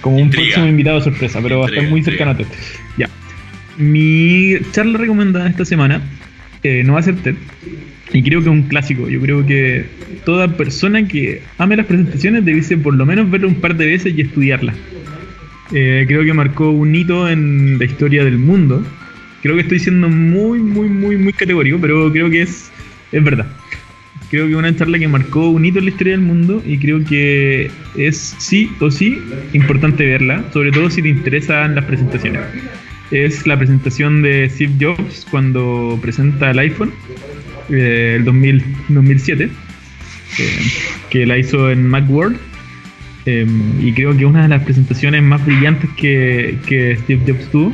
como 0.00 0.16
un 0.16 0.30
próximo 0.30 0.66
invitado 0.66 1.00
sorpresa, 1.00 1.40
pero 1.42 1.60
va 1.60 1.66
a 1.66 1.68
estar 1.68 1.88
muy 1.88 2.02
cercano 2.02 2.32
a 2.32 2.36
TED. 2.36 2.46
Ya. 2.96 3.08
Mi 3.76 4.56
charla 4.72 4.98
recomendada 4.98 5.48
esta 5.48 5.64
semana 5.64 6.02
eh, 6.62 6.82
no 6.84 6.94
va 6.94 7.00
a 7.00 7.02
ser 7.02 7.16
TED. 7.16 7.36
Y 8.12 8.22
creo 8.22 8.40
que 8.40 8.48
es 8.48 8.52
un 8.52 8.62
clásico. 8.62 9.08
Yo 9.08 9.20
creo 9.20 9.44
que 9.44 9.84
toda 10.24 10.56
persona 10.56 11.06
que 11.06 11.42
ame 11.58 11.76
las 11.76 11.86
presentaciones 11.86 12.44
debiese 12.44 12.76
por 12.76 12.94
lo 12.94 13.04
menos 13.04 13.30
verla 13.30 13.48
un 13.48 13.56
par 13.56 13.76
de 13.76 13.86
veces 13.86 14.14
y 14.16 14.22
estudiarla. 14.22 14.74
Eh, 15.72 16.04
creo 16.08 16.24
que 16.24 16.32
marcó 16.32 16.70
un 16.70 16.94
hito 16.94 17.28
en 17.28 17.78
la 17.78 17.84
historia 17.84 18.24
del 18.24 18.38
mundo. 18.38 18.82
Creo 19.42 19.54
que 19.54 19.62
estoy 19.62 19.78
siendo 19.78 20.08
muy, 20.08 20.60
muy, 20.60 20.88
muy, 20.88 21.16
muy 21.16 21.32
categórico, 21.32 21.78
pero 21.80 22.10
creo 22.10 22.30
que 22.30 22.42
es, 22.42 22.72
es 23.12 23.22
verdad 23.22 23.46
creo 24.30 24.46
que 24.46 24.56
una 24.56 24.74
charla 24.74 24.98
que 24.98 25.08
marcó 25.08 25.48
un 25.48 25.64
hito 25.64 25.78
en 25.78 25.86
la 25.86 25.90
historia 25.90 26.12
del 26.12 26.22
mundo 26.22 26.62
y 26.66 26.78
creo 26.78 27.04
que 27.04 27.70
es 27.96 28.36
sí 28.38 28.70
o 28.80 28.90
sí 28.90 29.18
importante 29.52 30.04
verla, 30.04 30.44
sobre 30.52 30.70
todo 30.72 30.90
si 30.90 31.02
te 31.02 31.08
interesan 31.08 31.74
las 31.74 31.84
presentaciones. 31.84 32.42
Es 33.10 33.46
la 33.46 33.56
presentación 33.56 34.22
de 34.22 34.50
Steve 34.50 34.72
Jobs 34.78 35.26
cuando 35.30 35.98
presenta 36.02 36.50
el 36.50 36.58
iPhone, 36.58 36.92
eh, 37.70 38.16
el 38.18 38.24
2007. 38.24 39.48
que 41.10 41.26
la 41.26 41.38
hizo 41.38 41.70
en 41.70 41.86
Macworld. 41.86 42.38
Em, 43.24 43.86
y 43.86 43.92
creo 43.92 44.16
que 44.16 44.24
una 44.24 44.42
de 44.42 44.48
las 44.48 44.62
presentaciones 44.62 45.22
más 45.22 45.44
brillantes 45.44 45.90
que, 45.96 46.58
que 46.66 46.96
Steve 46.96 47.22
Jobs 47.26 47.50
tuvo. 47.50 47.70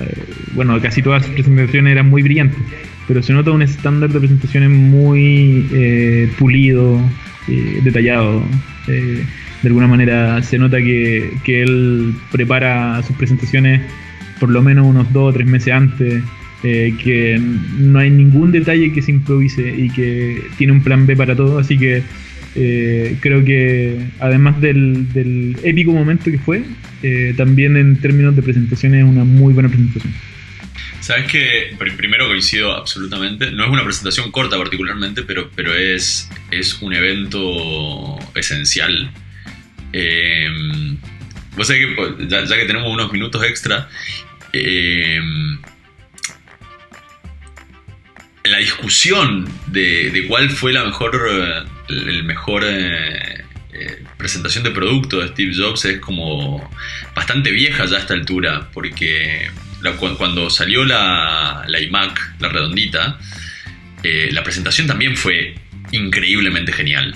Eh, 0.00 0.24
bueno, 0.54 0.80
casi 0.80 1.02
todas 1.02 1.22
las 1.22 1.30
presentaciones 1.30 1.92
eran 1.92 2.08
muy 2.08 2.22
brillantes, 2.22 2.58
pero 3.06 3.22
se 3.22 3.32
nota 3.32 3.50
un 3.50 3.62
estándar 3.62 4.10
de 4.10 4.18
presentaciones 4.18 4.70
muy 4.70 5.66
eh, 5.72 6.30
pulido, 6.38 7.00
eh, 7.48 7.80
detallado. 7.84 8.42
de 8.86 9.68
alguna 9.68 9.86
manera 9.86 10.42
se 10.42 10.58
nota 10.58 10.78
que, 10.78 11.30
que 11.44 11.62
él 11.62 12.14
prepara 12.30 13.02
sus 13.02 13.16
presentaciones 13.16 13.80
por 14.38 14.50
lo 14.50 14.62
menos 14.62 14.86
unos 14.86 15.12
dos 15.12 15.30
o 15.30 15.32
tres 15.32 15.46
meses 15.46 15.72
antes. 15.72 16.22
que 16.62 17.40
no 17.78 17.98
hay 18.00 18.10
ningún 18.10 18.50
detalle 18.50 18.92
que 18.92 19.00
se 19.00 19.12
improvise 19.12 19.74
y 19.76 19.88
que 19.90 20.42
tiene 20.58 20.72
un 20.72 20.82
plan 20.82 21.06
B 21.06 21.14
para 21.14 21.36
todo, 21.36 21.58
así 21.58 21.78
que 21.78 22.02
eh, 22.58 23.18
creo 23.20 23.44
que 23.44 23.98
además 24.18 24.58
del, 24.62 25.56
épico 25.62 25.92
momento 25.92 26.30
que 26.30 26.38
fue, 26.38 26.62
eh, 27.02 27.34
también 27.36 27.76
en 27.76 27.96
términos 27.96 28.34
de 28.34 28.40
presentación 28.40 28.94
es 28.94 29.04
una 29.04 29.24
muy 29.24 29.52
buena 29.52 29.68
presentación. 29.68 30.12
Sabes 31.06 31.30
que 31.30 31.76
primero 31.78 32.26
coincido 32.26 32.74
absolutamente. 32.74 33.52
No 33.52 33.62
es 33.62 33.70
una 33.70 33.84
presentación 33.84 34.32
corta 34.32 34.58
particularmente, 34.58 35.22
pero, 35.22 35.48
pero 35.54 35.72
es, 35.72 36.28
es 36.50 36.82
un 36.82 36.92
evento 36.94 38.18
esencial. 38.34 39.12
Eh, 39.92 40.48
vos 41.56 41.68
sabés 41.68 41.86
que 41.86 41.94
pues, 41.94 42.28
ya, 42.28 42.44
que 42.44 42.64
tenemos 42.64 42.92
unos 42.92 43.12
minutos 43.12 43.40
extra, 43.44 43.88
eh, 44.52 45.20
la 48.42 48.58
discusión 48.58 49.48
de, 49.68 50.10
de, 50.10 50.26
cuál 50.26 50.50
fue 50.50 50.72
la 50.72 50.86
mejor 50.86 51.68
el 51.88 52.24
mejor 52.24 52.64
eh, 52.66 53.44
eh, 53.72 54.02
presentación 54.16 54.64
de 54.64 54.72
producto 54.72 55.20
de 55.20 55.28
Steve 55.28 55.54
Jobs 55.56 55.84
es 55.84 56.00
como 56.00 56.68
bastante 57.14 57.52
vieja 57.52 57.84
ya 57.84 57.98
a 57.98 58.00
esta 58.00 58.14
altura, 58.14 58.70
porque 58.74 59.52
cuando 59.94 60.50
salió 60.50 60.84
la, 60.84 61.64
iMac, 61.68 62.40
la 62.40 62.48
redondita, 62.48 63.18
eh, 64.02 64.28
la 64.32 64.42
presentación 64.42 64.86
también 64.86 65.16
fue 65.16 65.54
increíblemente 65.92 66.72
genial. 66.72 67.14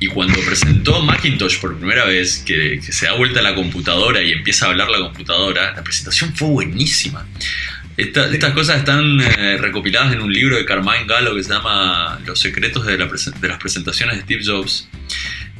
Y 0.00 0.06
cuando 0.06 0.40
presentó 0.44 1.02
Macintosh 1.02 1.58
por 1.60 1.76
primera 1.76 2.04
vez, 2.04 2.38
que, 2.38 2.80
que, 2.84 2.92
se 2.92 3.06
da 3.06 3.14
vuelta 3.14 3.40
a 3.40 3.42
la 3.42 3.54
computadora 3.54 4.22
y 4.22 4.32
empieza 4.32 4.66
a 4.66 4.70
hablar 4.70 4.88
la 4.88 4.98
computadora, 4.98 5.72
la 5.74 5.82
presentación 5.82 6.34
fue 6.34 6.48
buenísima 6.48 7.26
estas 7.98 8.52
cosas 8.52 8.78
están 8.78 9.20
eh, 9.20 9.56
recopiladas 9.58 10.12
en 10.12 10.20
un 10.20 10.32
libro 10.32 10.56
de 10.56 10.64
Carmine 10.64 11.04
Gallo 11.04 11.34
que 11.34 11.42
se 11.42 11.52
llama 11.52 12.20
Los 12.24 12.38
secretos 12.38 12.86
de, 12.86 12.96
las 12.96 13.58
presentaciones 13.58 14.16
de 14.16 14.22
Steve 14.22 14.42
Jobs. 14.44 14.88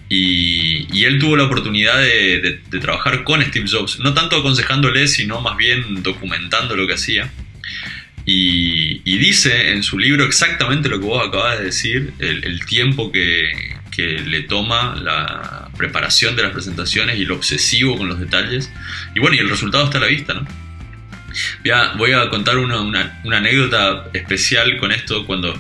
Y, 0.09 1.05
él 1.05 1.18
tuvo 1.18 1.37
la 1.37 1.44
oportunidad 1.44 1.99
de, 2.01 2.61
trabajar 2.81 3.25
con 3.25 3.42
Steve 3.42 3.66
Jobs, 3.71 3.99
no 4.01 4.14
tanto 4.14 4.37
aconsejándole, 4.37 5.07
sino 5.07 5.40
más 5.40 5.57
bien 5.57 6.03
documentando 6.03 6.77
lo 6.77 6.87
que 6.87 6.94
hacía. 6.94 7.31
Y, 8.25 9.18
dice 9.18 9.73
en 9.73 9.83
su 9.83 9.99
libro 9.99 10.25
exactamente 10.25 10.88
lo 10.88 11.01
que 11.01 11.07
vos 11.07 11.27
acabas 11.27 11.59
de 11.59 11.64
decir, 11.66 12.12
el, 12.18 12.64
tiempo 12.66 13.11
que, 13.12 13.77
le 13.99 14.42
toma 14.42 14.94
la 14.94 15.71
preparación 15.77 16.37
de 16.37 16.44
las 16.44 16.53
presentaciones 16.53 17.18
y 17.18 17.25
lo 17.25 17.35
obsesivo 17.35 17.99
con 17.99 18.09
los 18.09 18.21
detalles. 18.21 18.71
Y 19.16 19.18
bueno, 19.18 19.35
y 19.35 19.40
el 19.40 19.49
resultado 19.49 19.87
está 19.87 19.99
a 19.99 20.03
la 20.03 20.07
vista, 20.07 20.35
¿no? 20.35 20.47
voy 21.97 22.12
a 22.12 22.29
contar 22.31 22.59
una, 22.59 23.21
anécdota 23.25 24.09
especial 24.12 24.77
con 24.79 24.92
esto 24.92 25.27
cuando, 25.27 25.59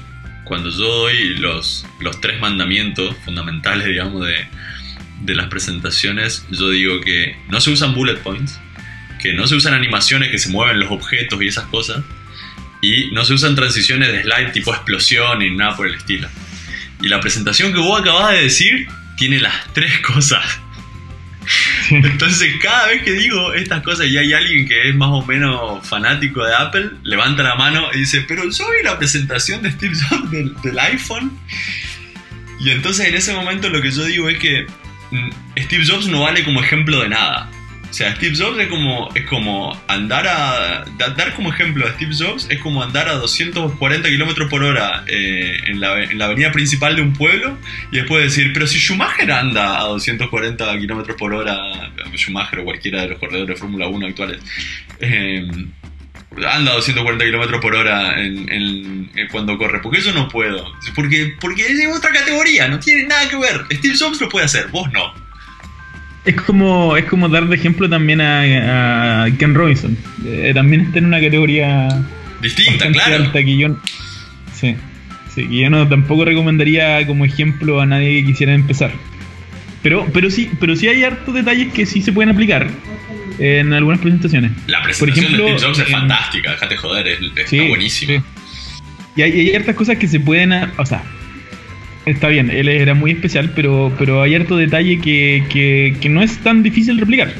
cuando 0.48 0.70
yo 0.70 0.78
doy 0.78 1.36
los, 1.36 1.86
los 2.00 2.20
tres 2.20 2.40
mandamientos 2.40 3.14
fundamentales, 3.24 3.86
digamos, 3.86 4.26
de, 4.26 4.46
de 5.22 5.34
las 5.34 5.48
presentaciones. 5.48 6.46
Yo 6.50 6.70
digo 6.70 7.00
que 7.00 7.36
no 7.48 7.60
se 7.60 7.70
usan 7.70 7.94
bullet 7.94 8.16
points, 8.16 8.58
que 9.20 9.34
no 9.34 9.46
se 9.46 9.54
usan 9.54 9.74
animaciones 9.74 10.30
que 10.30 10.38
se 10.38 10.48
mueven 10.48 10.80
los 10.80 10.90
objetos 10.90 11.40
y 11.42 11.48
esas 11.48 11.66
cosas, 11.66 12.02
y 12.80 13.10
no 13.12 13.24
se 13.24 13.34
usan 13.34 13.54
transiciones 13.54 14.12
de 14.12 14.22
slide 14.22 14.52
tipo 14.52 14.72
explosión 14.72 15.42
y 15.42 15.50
nada 15.50 15.76
por 15.76 15.86
el 15.86 15.94
estilo. 15.94 16.28
Y 17.00 17.08
la 17.08 17.20
presentación 17.20 17.72
que 17.72 17.78
vos 17.78 18.00
acabas 18.00 18.32
de 18.32 18.42
decir 18.42 18.88
tiene 19.16 19.40
las 19.40 19.72
tres 19.74 19.98
cosas. 20.06 20.60
Entonces, 21.90 22.54
cada 22.62 22.88
vez 22.88 23.02
que 23.02 23.12
digo 23.12 23.54
estas 23.54 23.82
cosas 23.82 24.06
y 24.06 24.16
hay 24.16 24.32
alguien 24.32 24.66
que 24.66 24.88
es 24.88 24.94
más 24.94 25.10
o 25.10 25.24
menos 25.24 25.86
fanático 25.86 26.44
de 26.44 26.54
Apple, 26.54 26.90
levanta 27.02 27.42
la 27.42 27.54
mano 27.54 27.88
y 27.94 28.00
dice, 28.00 28.24
pero 28.26 28.48
yo 28.48 28.64
vi 28.70 28.84
la 28.84 28.98
presentación 28.98 29.62
de 29.62 29.72
Steve 29.72 29.96
Jobs 29.96 30.30
del, 30.30 30.78
iPhone. 30.78 31.38
Y 32.60 32.70
entonces 32.70 33.06
en 33.06 33.14
ese 33.14 33.32
momento 33.32 33.68
lo 33.68 33.80
que 33.80 33.90
yo 33.90 34.04
digo 34.04 34.28
es 34.28 34.38
que 34.38 34.66
mm, 35.10 35.30
Steve 35.58 35.86
Jobs 35.86 36.08
no 36.08 36.22
vale 36.22 36.44
como 36.44 36.62
ejemplo 36.62 37.02
de 37.02 37.08
nada. 37.08 37.50
O 37.90 37.92
sea, 37.92 38.14
Steve 38.16 38.36
Jobs 38.36 38.58
es 38.58 38.68
como, 38.68 39.08
es 39.14 39.24
como 39.26 39.80
andar 39.88 40.26
a. 40.28 40.84
Dar 40.98 41.34
como 41.34 41.52
ejemplo 41.52 41.86
a 41.86 41.92
Steve 41.92 42.14
Jobs 42.16 42.46
es 42.50 42.58
como 42.60 42.82
andar 42.82 43.08
a 43.08 43.14
240 43.14 44.08
kilómetros 44.08 44.50
por 44.50 44.62
hora 44.62 45.04
eh, 45.06 45.58
en, 45.66 45.80
la, 45.80 46.02
en, 46.02 46.18
la, 46.18 46.26
avenida 46.26 46.52
principal 46.52 46.96
de 46.96 47.02
un 47.02 47.14
pueblo 47.14 47.56
y 47.90 47.96
después 47.96 48.22
decir, 48.22 48.52
pero 48.52 48.66
si 48.66 48.78
Schumacher 48.78 49.32
anda 49.32 49.80
a 49.80 49.84
240 49.84 50.78
kilómetros 50.78 51.16
por 51.16 51.32
hora, 51.34 51.56
Schumacher 52.14 52.60
o 52.60 52.64
cualquiera 52.64 53.02
de 53.02 53.08
los 53.08 53.18
corredores 53.18 53.48
de 53.48 53.56
Fórmula 53.56 53.88
1 53.88 54.06
actuales, 54.06 54.42
eh, 55.00 55.48
anda 56.46 56.72
a 56.72 56.74
240 56.74 57.24
kilómetros 57.24 57.60
por 57.60 57.74
hora 57.74 58.22
en, 58.22 59.10
cuando 59.32 59.56
corre, 59.56 59.80
porque 59.80 59.98
eso 59.98 60.12
no 60.12 60.28
puedo. 60.28 60.72
Porque, 60.94 61.34
porque 61.40 61.66
es 61.66 61.96
otra 61.96 62.12
categoría, 62.12 62.68
no 62.68 62.78
tiene 62.78 63.04
nada 63.04 63.28
que 63.30 63.36
ver. 63.36 63.64
Steve 63.72 63.94
Jobs 63.98 64.20
lo 64.20 64.28
puede 64.28 64.44
hacer, 64.44 64.68
vos 64.68 64.92
no 64.92 65.27
es 66.28 66.36
como 66.42 66.96
es 66.96 67.06
como 67.06 67.28
dar 67.28 67.48
de 67.48 67.56
ejemplo 67.56 67.88
también 67.88 68.20
a, 68.20 69.26
Ken 69.38 69.54
Robinson. 69.54 69.96
Eh, 70.26 70.52
también 70.54 70.82
está 70.82 70.98
en 70.98 71.06
una 71.06 71.20
categoría 71.20 71.88
distinta, 72.42 72.90
claro. 72.92 73.24
Alta 73.24 73.42
que 73.42 73.56
yo, 73.56 73.76
sí, 74.52 74.76
sí, 75.34 75.48
yo 75.50 75.70
no 75.70 75.88
tampoco 75.88 76.26
recomendaría 76.26 77.06
como 77.06 77.24
ejemplo 77.24 77.80
a 77.80 77.86
nadie 77.86 78.20
que 78.20 78.26
quisiera 78.26 78.52
empezar. 78.52 78.92
Pero, 79.82 80.06
pero 80.12 80.30
sí, 80.30 80.50
pero 80.60 80.76
sí 80.76 80.88
hay 80.88 81.04
hartos 81.04 81.34
detalles 81.34 81.72
que 81.72 81.86
sí 81.86 82.02
se 82.02 82.12
pueden 82.12 82.30
aplicar 82.30 82.68
en 83.38 83.72
algunas 83.72 84.00
presentaciones. 84.00 84.52
La 84.66 84.82
presentación 84.82 85.32
Por 85.32 85.40
ejemplo, 85.40 85.44
de 85.46 85.58
Steve 85.58 85.72
Jobs 85.72 85.78
es 85.78 85.90
fantástica, 85.90 86.50
déjate 86.50 86.76
joder, 86.76 87.08
es, 87.08 87.20
está 87.36 87.68
buenísima. 87.68 88.22
Y 89.16 89.22
hay, 89.22 89.32
hay 89.32 89.54
hartas 89.54 89.76
cosas 89.76 89.96
que 89.96 90.08
se 90.08 90.20
pueden, 90.20 90.52
o 90.52 90.84
sea, 90.84 91.02
Está 92.08 92.28
bien, 92.28 92.50
él 92.50 92.68
era 92.68 92.94
muy 92.94 93.10
especial, 93.10 93.52
pero, 93.54 93.92
pero 93.98 94.22
hay 94.22 94.34
harto 94.34 94.56
detalle 94.56 94.98
que, 94.98 96.08
no 96.08 96.22
es 96.22 96.38
tan 96.38 96.62
difícil 96.62 96.98
replicar. 96.98 97.30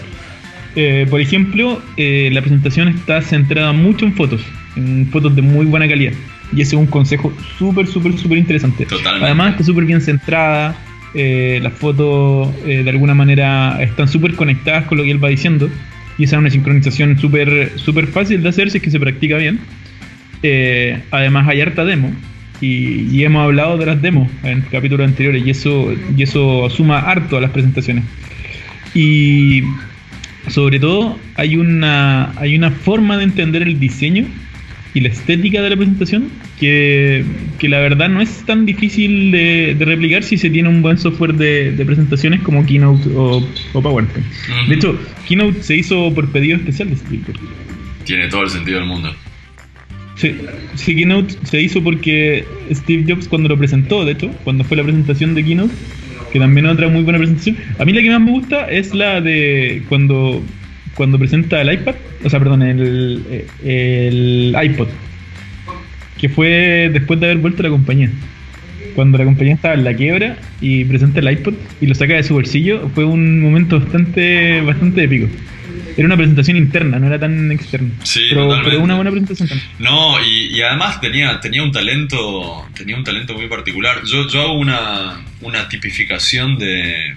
Eh, 0.76 1.06
por 1.08 1.22
ejemplo, 1.22 1.82
eh, 1.96 2.28
la 2.32 2.42
presentación 2.42 2.88
está 2.88 3.22
centrada 3.22 3.72
mucho 3.72 4.04
en 4.04 4.12
fotos, 4.12 4.42
en 4.76 5.08
fotos 5.10 5.34
de 5.34 5.40
muy 5.40 5.64
buena 5.64 5.88
calidad. 5.88 6.12
Y 6.54 6.60
ese 6.60 6.76
es 6.76 6.80
un 6.80 6.86
consejo 6.86 7.32
súper, 7.56 7.86
súper, 7.86 8.16
súper 8.18 8.36
interesante. 8.36 8.86
Además 9.22 9.52
está 9.52 9.64
súper 9.64 9.86
bien 9.86 10.02
centrada, 10.02 10.76
eh, 11.14 11.60
las 11.62 11.72
fotos 11.72 12.54
de 12.64 12.88
alguna 12.90 13.14
manera 13.14 13.82
están 13.82 14.06
súper 14.06 14.34
conectadas 14.34 14.84
con 14.84 14.98
lo 14.98 15.04
que 15.04 15.10
él 15.10 15.22
va 15.22 15.28
diciendo. 15.28 15.70
Y 16.18 16.24
esa 16.24 16.36
es 16.36 16.40
una 16.40 16.50
sincronización 16.50 17.18
súper 17.18 17.72
súper 17.76 18.06
fácil 18.06 18.42
de 18.42 18.50
hacer 18.50 18.70
si 18.70 18.78
es 18.78 18.84
que 18.84 18.90
se 18.90 19.00
practica 19.00 19.38
bien. 19.38 19.60
además 21.10 21.48
hay 21.48 21.62
harta 21.62 21.86
demo, 21.86 22.12
y, 22.60 23.22
hemos 23.22 23.44
hablado 23.44 23.78
de 23.78 23.86
las 23.86 24.02
demos 24.02 24.28
en 24.42 24.62
capítulos 24.62 25.06
anteriores 25.06 25.46
y 25.46 25.50
eso, 25.50 25.94
y 26.16 26.22
eso 26.22 26.68
suma 26.70 26.98
harto 26.98 27.36
a 27.36 27.40
las 27.40 27.50
presentaciones. 27.50 28.04
Y 28.94 29.62
sobre 30.48 30.80
todo 30.80 31.18
hay 31.34 31.56
una, 31.56 32.32
hay 32.38 32.56
una 32.56 32.70
forma 32.70 33.16
de 33.18 33.24
entender 33.24 33.62
el 33.62 33.78
diseño 33.78 34.26
y 34.94 35.00
la 35.00 35.08
estética 35.08 35.62
de 35.62 35.70
la 35.70 35.76
presentación 35.76 36.28
que, 36.58 37.24
la 37.62 37.78
verdad 37.78 38.08
no 38.08 38.20
es 38.20 38.44
tan 38.46 38.66
difícil 38.66 39.30
de, 39.30 39.76
replicar 39.78 40.22
si 40.22 40.38
se 40.38 40.50
tiene 40.50 40.68
un 40.68 40.82
buen 40.82 40.98
software 40.98 41.34
de, 41.34 41.84
presentaciones 41.84 42.40
como 42.40 42.64
Keynote 42.66 43.08
o, 43.14 43.46
PowerPoint. 43.72 44.26
De 44.68 44.74
hecho, 44.74 44.98
Keynote 45.26 45.62
se 45.62 45.76
hizo 45.76 46.12
por 46.14 46.30
pedido 46.30 46.56
especial 46.56 46.90
de 46.90 46.96
Steve 46.96 47.22
Tiene 48.04 48.28
todo 48.28 48.42
el 48.42 48.50
sentido 48.50 48.78
del 48.78 48.88
mundo. 48.88 49.14
Sí, 50.18 50.34
Keynote 50.96 51.34
se 51.44 51.62
hizo 51.62 51.82
porque 51.82 52.44
Steve 52.72 53.04
Jobs 53.06 53.28
cuando 53.28 53.48
lo 53.48 53.56
presentó, 53.56 54.04
de 54.04 54.12
hecho, 54.12 54.30
cuando 54.42 54.64
fue 54.64 54.76
la 54.76 54.82
presentación 54.82 55.34
de 55.36 55.44
Keynote, 55.44 55.72
que 56.32 56.40
también 56.40 56.66
otra 56.66 56.88
muy 56.88 57.02
buena 57.02 57.18
presentación. 57.18 57.56
A 57.78 57.84
mí 57.84 57.92
la 57.92 58.02
que 58.02 58.10
más 58.10 58.20
me 58.20 58.32
gusta 58.32 58.68
es 58.68 58.94
la 58.94 59.20
de 59.20 59.84
cuando, 59.88 60.42
cuando 60.96 61.20
presenta 61.20 61.62
el 61.62 61.72
iPad, 61.72 61.94
o 62.24 62.30
sea, 62.30 62.40
perdón, 62.40 62.62
el, 62.62 63.44
el 63.64 64.56
iPod, 64.60 64.88
que 66.18 66.28
fue 66.28 66.90
después 66.92 67.20
de 67.20 67.26
haber 67.26 67.38
vuelto 67.38 67.62
a 67.62 67.64
la 67.64 67.70
compañía. 67.70 68.10
Cuando 68.96 69.18
la 69.18 69.24
compañía 69.24 69.54
estaba 69.54 69.74
en 69.74 69.84
la 69.84 69.94
quiebra 69.94 70.36
y 70.60 70.84
presenta 70.84 71.20
el 71.20 71.30
iPod 71.30 71.54
y 71.80 71.86
lo 71.86 71.94
saca 71.94 72.14
de 72.14 72.24
su 72.24 72.34
bolsillo, 72.34 72.88
fue 72.92 73.04
un 73.04 73.40
momento 73.40 73.78
bastante, 73.78 74.60
bastante 74.62 75.04
épico. 75.04 75.28
Era 75.98 76.06
una 76.06 76.16
presentación 76.16 76.56
interna, 76.56 77.00
no 77.00 77.08
era 77.08 77.18
tan 77.18 77.50
externa. 77.50 77.90
Sí, 78.04 78.26
pero, 78.30 78.60
pero 78.64 78.80
una 78.80 78.94
buena 78.94 79.10
presentación 79.10 79.48
también. 79.48 79.68
No, 79.80 80.24
y, 80.24 80.56
y 80.56 80.62
además 80.62 81.00
tenía, 81.00 81.40
tenía 81.40 81.64
un 81.64 81.72
talento. 81.72 82.68
Tenía 82.76 82.96
un 82.96 83.02
talento 83.02 83.34
muy 83.34 83.48
particular. 83.48 84.04
Yo, 84.04 84.28
yo 84.28 84.42
hago 84.42 84.58
una, 84.58 85.20
una 85.40 85.68
tipificación 85.68 86.56
de, 86.56 87.14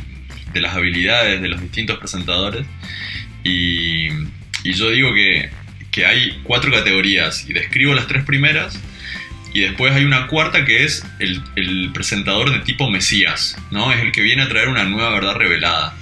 de 0.51 0.61
las 0.61 0.75
habilidades 0.75 1.41
de 1.43 1.47
los 1.47 1.61
distintos 1.61 1.99
presentadores. 1.99 2.65
Y, 3.43 4.07
y 4.63 4.73
yo 4.73 4.89
digo 4.89 5.13
que, 5.13 5.51
que 5.91 6.07
hay 6.07 6.39
cuatro 6.41 6.71
categorías. 6.71 7.47
Y 7.47 7.53
describo 7.53 7.93
las 7.93 8.07
tres 8.07 8.23
primeras. 8.25 8.81
Y 9.53 9.59
después 9.59 9.93
hay 9.93 10.05
una 10.05 10.25
cuarta 10.25 10.65
que 10.65 10.85
es 10.85 11.05
el, 11.19 11.39
el 11.55 11.91
presentador 11.93 12.51
de 12.51 12.59
tipo 12.61 12.89
Mesías, 12.89 13.57
¿no? 13.69 13.91
Es 13.91 14.01
el 14.01 14.11
que 14.11 14.21
viene 14.21 14.41
a 14.41 14.49
traer 14.49 14.69
una 14.69 14.85
nueva 14.85 15.11
verdad 15.11 15.35
revelada. 15.35 15.93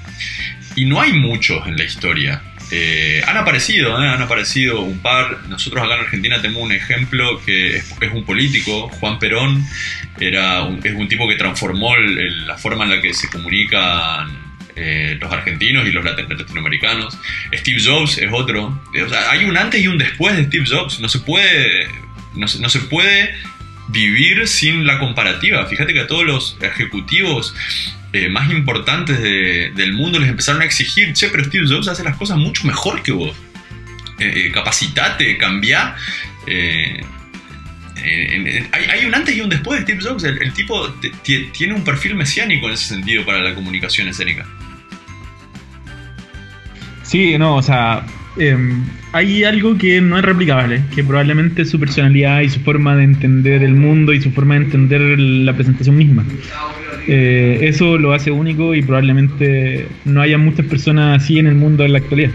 Y 0.77 0.85
no 0.85 1.01
hay 1.01 1.11
muchos 1.11 1.67
en 1.67 1.75
la 1.75 1.83
historia. 1.83 2.41
Eh, 2.71 3.23
han 3.25 3.35
aparecido, 3.37 4.01
¿eh? 4.01 4.07
han 4.07 4.21
aparecido 4.21 4.81
un 4.81 4.99
par. 4.99 5.39
Nosotros 5.47 5.83
acá 5.83 5.95
en 5.95 6.01
Argentina 6.01 6.41
tenemos 6.41 6.63
un 6.63 6.71
ejemplo 6.71 7.41
que 7.43 7.77
es, 7.77 7.95
un 8.13 8.23
político, 8.25 8.89
Juan 8.89 9.17
Perón, 9.17 9.63
era 10.19 10.67
es 10.83 10.93
un 10.93 11.07
tipo 11.07 11.27
que 11.27 11.35
transformó 11.35 11.95
la 11.97 12.57
forma 12.57 12.83
en 12.83 12.91
la 12.91 13.01
que 13.01 13.13
se 13.13 13.29
comunican 13.29 14.29
eh, 14.75 15.17
los 15.19 15.31
argentinos 15.31 15.87
y 15.87 15.91
los 15.91 16.05
lati- 16.05 16.27
latinoamericanos. 16.27 17.17
Steve 17.53 17.81
Jobs 17.83 18.17
es 18.19 18.29
otro. 18.31 18.79
Hay 19.31 19.45
un 19.45 19.57
antes 19.57 19.81
y 19.81 19.87
un 19.87 19.97
después 19.97 20.37
de 20.37 20.45
Steve 20.45 20.65
Jobs. 20.69 20.99
No 20.99 21.09
se 21.09 21.19
puede, 21.19 21.87
no 22.35 22.45
no 22.59 22.69
se 22.69 22.79
puede 22.81 23.33
vivir 23.87 24.47
sin 24.47 24.85
la 24.85 24.99
comparativa. 24.99 25.65
Fíjate 25.65 25.93
que 25.93 26.01
a 26.01 26.07
todos 26.07 26.23
los 26.25 26.57
ejecutivos 26.61 27.55
eh, 28.13 28.29
más 28.29 28.49
importantes 28.51 29.21
de- 29.21 29.71
del 29.75 29.93
mundo 29.93 30.19
les 30.19 30.29
empezaron 30.29 30.61
a 30.61 30.65
exigir, 30.65 31.13
che, 31.13 31.29
pero 31.29 31.43
Steve 31.45 31.67
Jobs 31.67 31.87
hace 31.87 32.03
las 32.03 32.17
cosas 32.17 32.37
mucho 32.37 32.65
mejor 32.65 33.03
que 33.03 33.11
vos. 33.11 33.35
Eh, 34.19 34.47
eh, 34.47 34.51
capacitate, 34.51 35.37
cambia. 35.37 35.95
Eh, 36.47 37.01
hay, 38.71 39.05
un 39.05 39.13
antes 39.13 39.35
y 39.35 39.41
un 39.41 39.49
después 39.49 39.79
de 39.79 39.85
Steve 39.85 40.09
Jobs. 40.09 40.23
El, 40.23 40.41
el 40.41 40.53
tipo 40.53 40.93
tiene 41.53 41.73
un 41.73 41.83
perfil 41.83 42.15
mesiánico 42.15 42.67
en 42.67 42.73
ese 42.73 42.87
sentido 42.87 43.25
para 43.25 43.39
la 43.39 43.53
comunicación 43.53 44.07
escénica. 44.07 44.45
Sí, 47.03 47.37
no, 47.37 47.55
o 47.55 47.61
sea, 47.63 48.05
em, 48.37 48.83
hay 49.11 49.43
algo 49.43 49.77
que 49.77 50.01
no 50.01 50.17
es 50.17 50.23
replicable, 50.23 50.81
que 50.95 51.03
probablemente 51.03 51.63
es 51.63 51.69
su 51.69 51.79
personalidad 51.79 52.41
y 52.41 52.49
su 52.49 52.59
forma 52.61 52.95
de 52.95 53.03
entender 53.03 53.63
el 53.63 53.73
mundo 53.73 54.13
y 54.13 54.21
su 54.21 54.31
forma 54.31 54.55
de 54.55 54.65
entender 54.65 55.01
la 55.19 55.53
presentación 55.53 55.97
misma. 55.97 56.25
Eh, 57.07 57.59
eso 57.63 57.97
lo 57.97 58.13
hace 58.13 58.29
único 58.31 58.75
y 58.75 58.81
probablemente 58.83 59.87
no 60.05 60.21
haya 60.21 60.37
muchas 60.37 60.65
personas 60.67 61.23
así 61.23 61.39
en 61.39 61.47
el 61.47 61.55
mundo 61.55 61.83
en 61.83 61.93
la 61.93 61.99
actualidad. 61.99 62.31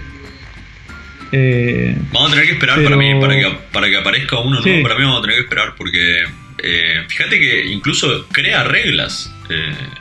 Eh, 1.33 1.97
Vamos 2.13 2.29
a 2.29 2.35
tener 2.35 2.47
que 2.47 2.53
esperar 2.55 2.77
Pero- 2.77 2.91
para 2.91 2.97
mí, 2.97 3.21
para 3.21 3.35
que, 3.37 3.47
para 3.73 3.89
que 3.89 3.97
aparezca 3.97 4.39
uno 4.41 4.63
Sí. 4.63 4.69
nuevo. 4.71 4.83
Para 4.85 4.95
mí 4.99 5.05
vamos 5.05 5.19
a 5.19 5.23
tener 5.23 5.37
que 5.37 5.43
esperar 5.43 5.75
porque 5.77 6.23
eh, 6.67 7.03
fíjate 7.09 7.39
que 7.39 7.67
incluso 7.67 8.27
crea 8.33 8.65
reglas 8.65 9.31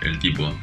el 0.06 0.18
tipo. 0.20 0.58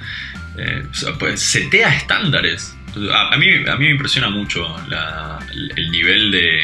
Eh, 0.62 0.82
pues, 1.18 1.40
setea 1.40 1.94
estándares. 1.96 2.76
A, 3.12 3.34
a 3.34 3.38
mí, 3.38 3.46
a 3.68 3.76
mí 3.76 3.84
me 3.86 3.92
impresiona 3.92 4.28
mucho 4.30 4.66
la- 4.88 5.38
el, 5.52 5.72
el 5.76 5.90
nivel 5.90 6.30
de, 6.32 6.62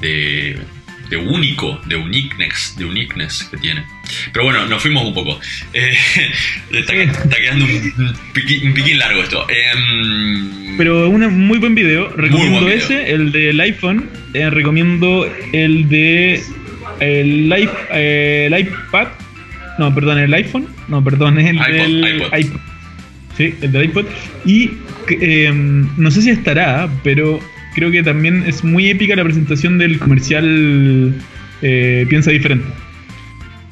de, 0.00 0.58
de 1.08 1.16
único, 1.16 1.80
de 1.86 1.96
uniqueness, 1.96 2.74
de 2.76 2.84
uniqueness 2.84 3.44
que 3.44 3.56
tiene. 3.58 3.84
Pero 4.32 4.44
bueno, 4.44 4.66
nos 4.66 4.82
fuimos 4.82 5.04
un 5.04 5.14
poco. 5.14 5.38
Eh, 5.74 5.94
está, 6.72 6.92
está 6.94 7.36
quedando 7.36 7.64
un, 7.64 7.70
un 7.70 8.14
piqui- 8.34 8.62
un 8.66 8.74
piquín 8.74 8.98
largo 8.98 9.22
esto. 9.22 9.46
Em, 9.48 10.76
pero 10.76 11.08
un 11.08 11.46
muy 11.46 11.58
buen 11.58 11.74
video, 11.74 12.08
recomiendo 12.16 12.60
buen 12.60 12.74
video. 12.74 12.84
ese, 12.98 13.12
el 13.12 13.32
del 13.32 13.58
iPhone, 13.60 14.10
eh, 14.34 14.50
recomiendo 14.50 15.26
el 15.52 15.88
de 15.88 16.42
el, 17.00 17.52
eh, 17.52 18.46
el 18.50 18.58
iPad, 18.58 19.08
no, 19.78 19.94
perdón, 19.94 20.18
el 20.18 20.34
iPhone, 20.34 20.66
no, 20.88 21.02
perdón, 21.02 21.38
es 21.38 21.46
el 21.48 21.56
iPod, 21.56 21.66
del 21.68 22.16
iPod. 22.16 22.38
iPod. 22.38 22.60
Sí, 23.50 23.54
el 23.62 23.72
del 23.72 23.84
iPod. 23.84 24.06
Y 24.44 24.70
eh, 25.08 25.50
no 25.52 26.10
sé 26.10 26.22
si 26.22 26.30
estará, 26.30 26.88
pero 27.02 27.40
creo 27.74 27.90
que 27.90 28.02
también 28.02 28.44
es 28.46 28.62
muy 28.64 28.88
épica 28.90 29.16
la 29.16 29.24
presentación 29.24 29.78
del 29.78 29.98
comercial 29.98 31.14
eh, 31.62 32.06
Piensa 32.08 32.30
Diferente. 32.30 32.66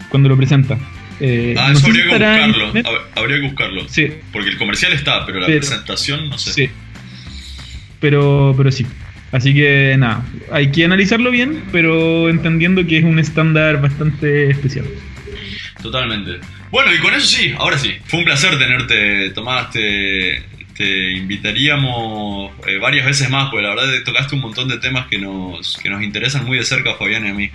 Cuando 0.09 0.29
lo 0.29 0.37
presenta. 0.37 0.77
Eh, 1.21 1.55
Ah, 1.59 1.69
no 1.73 1.79
eso 1.79 1.87
si 1.87 2.01
habría 2.01 2.05
que 2.05 2.45
en 2.45 2.53
buscarlo. 2.53 3.01
Habría 3.15 3.37
que 3.37 3.43
buscarlo. 3.47 3.89
Sí, 3.89 4.09
Porque 4.33 4.49
el 4.51 4.57
comercial 4.59 4.93
está, 4.93 5.25
pero 5.27 5.41
la 5.41 5.47
Pero- 5.47 5.59
presentación 5.61 6.29
no 6.31 6.39
sé. 6.39 6.53
sí. 6.53 6.71
Pero, 8.01 8.55
pero 8.57 8.73
sí. 8.73 8.87
Así 9.33 9.55
que 9.55 9.95
nada, 9.99 10.25
hay 10.51 10.73
que 10.73 10.85
analizarlo 10.85 11.31
bien, 11.31 11.63
pero 11.71 12.29
entendiendo 12.31 12.85
que 12.87 12.99
es 12.99 13.05
un 13.05 13.19
estándar 13.19 13.81
bastante 13.81 14.51
especial. 14.51 14.87
Totalmente. 15.83 16.41
Bueno, 16.71 16.93
y 16.95 16.99
con 16.99 17.13
eso 17.15 17.27
sí, 17.27 17.55
ahora 17.59 17.79
sí. 17.79 17.99
Fue 18.07 18.21
un 18.21 18.25
placer 18.25 18.59
tenerte, 18.59 19.31
Tomás. 19.31 19.71
Te, 19.71 20.43
te 20.77 21.13
invitaríamos 21.13 22.53
eh, 22.67 22.79
varias 22.79 23.05
veces 23.07 23.29
más, 23.29 23.51
porque 23.51 23.67
la 23.67 23.75
verdad 23.75 23.93
tocaste 24.05 24.35
un 24.37 24.41
montón 24.43 24.69
de 24.69 24.79
temas 24.79 25.07
que 25.09 25.19
nos, 25.19 25.79
que 25.83 25.91
nos 25.91 26.03
interesan 26.03 26.45
muy 26.45 26.59
de 26.59 26.65
cerca 26.65 26.93
a 26.93 26.95
Fabián 26.95 27.27
y 27.27 27.31
a 27.31 27.35
mí. 27.35 27.51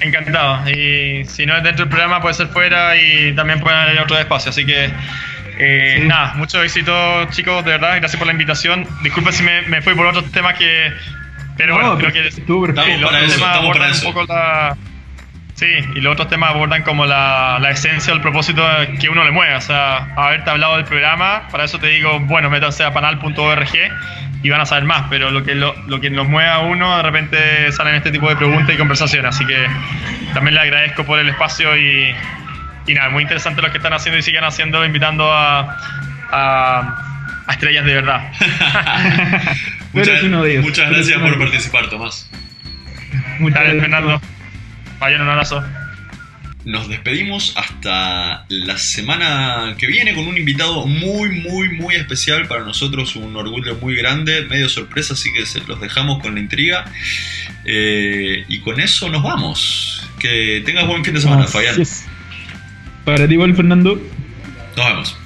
Encantado. 0.00 0.68
Y 0.70 1.24
si 1.26 1.46
no 1.46 1.56
es 1.56 1.62
dentro 1.62 1.84
del 1.84 1.90
programa, 1.90 2.20
puede 2.20 2.34
ser 2.34 2.48
fuera 2.48 2.96
y 2.96 3.34
también 3.34 3.60
pueden 3.60 3.78
haber 3.78 3.98
otro 4.00 4.18
espacio. 4.18 4.50
Así 4.50 4.66
que, 4.66 4.90
eh, 5.58 5.98
Sí. 6.02 6.06
nada, 6.08 6.34
mucho 6.34 6.62
éxito, 6.62 7.24
chicos, 7.30 7.64
de 7.64 7.72
verdad. 7.72 7.96
Gracias 7.96 8.16
por 8.18 8.26
la 8.26 8.32
invitación. 8.32 8.86
Disculpen 9.02 9.32
si 9.32 9.42
me, 9.42 9.62
me 9.62 9.80
fui 9.80 9.94
por 9.94 10.06
otros 10.06 10.30
temas 10.32 10.58
que. 10.58 10.92
Pero 11.56 11.74
No, 11.78 11.94
bueno, 11.94 11.98
creo 11.98 12.12
que. 12.12 12.22
perfecto. 12.22 12.64
Estamos 12.68 13.02
para 13.10 13.20
eso, 13.24 13.34
estamos 13.34 13.76
para 13.78 13.90
eso. 13.90 14.08
un 14.08 14.14
poco 14.14 14.26
la. 14.32 14.76
Sí, 15.62 15.68
y 15.94 16.00
los 16.00 16.14
otros 16.14 16.26
temas 16.26 16.50
abordan 16.50 16.82
como 16.82 17.06
la, 17.06 17.56
la 17.60 17.70
esencia 17.70 18.12
o 18.12 18.16
el 18.16 18.20
propósito 18.20 18.66
que 19.00 19.08
uno 19.08 19.22
le 19.22 19.30
mueve. 19.30 19.54
O 19.54 19.60
sea, 19.60 20.08
haberte 20.16 20.50
hablado 20.50 20.74
del 20.74 20.84
programa, 20.84 21.46
para 21.52 21.62
eso 21.62 21.78
te 21.78 21.86
digo, 21.86 22.18
bueno, 22.18 22.50
métanse 22.50 22.82
a 22.82 22.92
panal.org 22.92 23.70
y 24.42 24.50
van 24.50 24.60
a 24.60 24.66
saber 24.66 24.82
más. 24.82 25.04
Pero 25.08 25.30
lo 25.30 25.44
que, 25.44 25.54
lo, 25.54 25.72
lo 25.86 26.00
que 26.00 26.10
nos 26.10 26.26
mueve 26.26 26.50
a 26.50 26.58
uno, 26.58 26.96
de 26.96 27.02
repente 27.04 27.70
salen 27.70 27.94
este 27.94 28.10
tipo 28.10 28.28
de 28.28 28.34
preguntas 28.34 28.74
y 28.74 28.76
conversaciones. 28.76 29.36
Así 29.36 29.46
que 29.46 29.68
también 30.34 30.56
le 30.56 30.62
agradezco 30.62 31.04
por 31.04 31.20
el 31.20 31.28
espacio 31.28 31.76
y, 31.76 32.12
y 32.88 32.94
nada, 32.94 33.10
muy 33.10 33.22
interesante 33.22 33.62
lo 33.62 33.70
que 33.70 33.76
están 33.76 33.92
haciendo 33.92 34.18
y 34.18 34.22
sigan 34.22 34.42
haciendo, 34.42 34.84
invitando 34.84 35.32
a, 35.32 35.78
a, 36.32 37.44
a 37.46 37.52
estrellas 37.52 37.84
de 37.84 37.94
verdad. 37.94 38.32
Muchas 39.92 40.24
muchas 40.24 40.90
gracias 40.90 41.20
por 41.20 41.38
participar, 41.38 41.88
Tomás. 41.88 42.28
Muchas 43.38 43.60
gracias. 43.60 43.80
Fernando. 43.80 44.20
Vayan 45.02 45.22
un 45.22 45.30
abrazo. 45.30 45.60
Nos 46.64 46.88
despedimos 46.88 47.54
hasta 47.56 48.44
la 48.48 48.78
semana 48.78 49.74
que 49.76 49.88
viene 49.88 50.14
con 50.14 50.28
un 50.28 50.36
invitado 50.36 50.86
muy, 50.86 51.40
muy, 51.40 51.70
muy 51.70 51.96
especial 51.96 52.46
para 52.46 52.62
nosotros, 52.62 53.16
un 53.16 53.34
orgullo 53.34 53.74
muy 53.80 53.96
grande, 53.96 54.42
medio 54.42 54.68
sorpresa, 54.68 55.14
así 55.14 55.32
que 55.32 55.44
se 55.44 55.58
los 55.66 55.80
dejamos 55.80 56.22
con 56.22 56.36
la 56.36 56.40
intriga. 56.40 56.84
Eh, 57.64 58.44
y 58.46 58.60
con 58.60 58.78
eso 58.78 59.08
nos 59.08 59.24
vamos. 59.24 60.08
Que 60.20 60.62
tengas 60.64 60.86
buen 60.86 61.04
fin 61.04 61.14
de 61.14 61.20
semana, 61.20 61.42
Así 61.42 61.52
Fabián. 61.52 61.82
es. 61.82 62.04
Para 63.04 63.26
ti 63.26 63.34
igual, 63.34 63.56
Fernando. 63.56 64.00
Nos 64.76 64.86
vemos. 64.86 65.16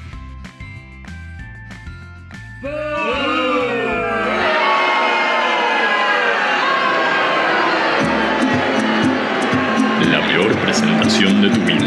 De 11.16 11.48
tu 11.48 11.60
vida. 11.64 11.85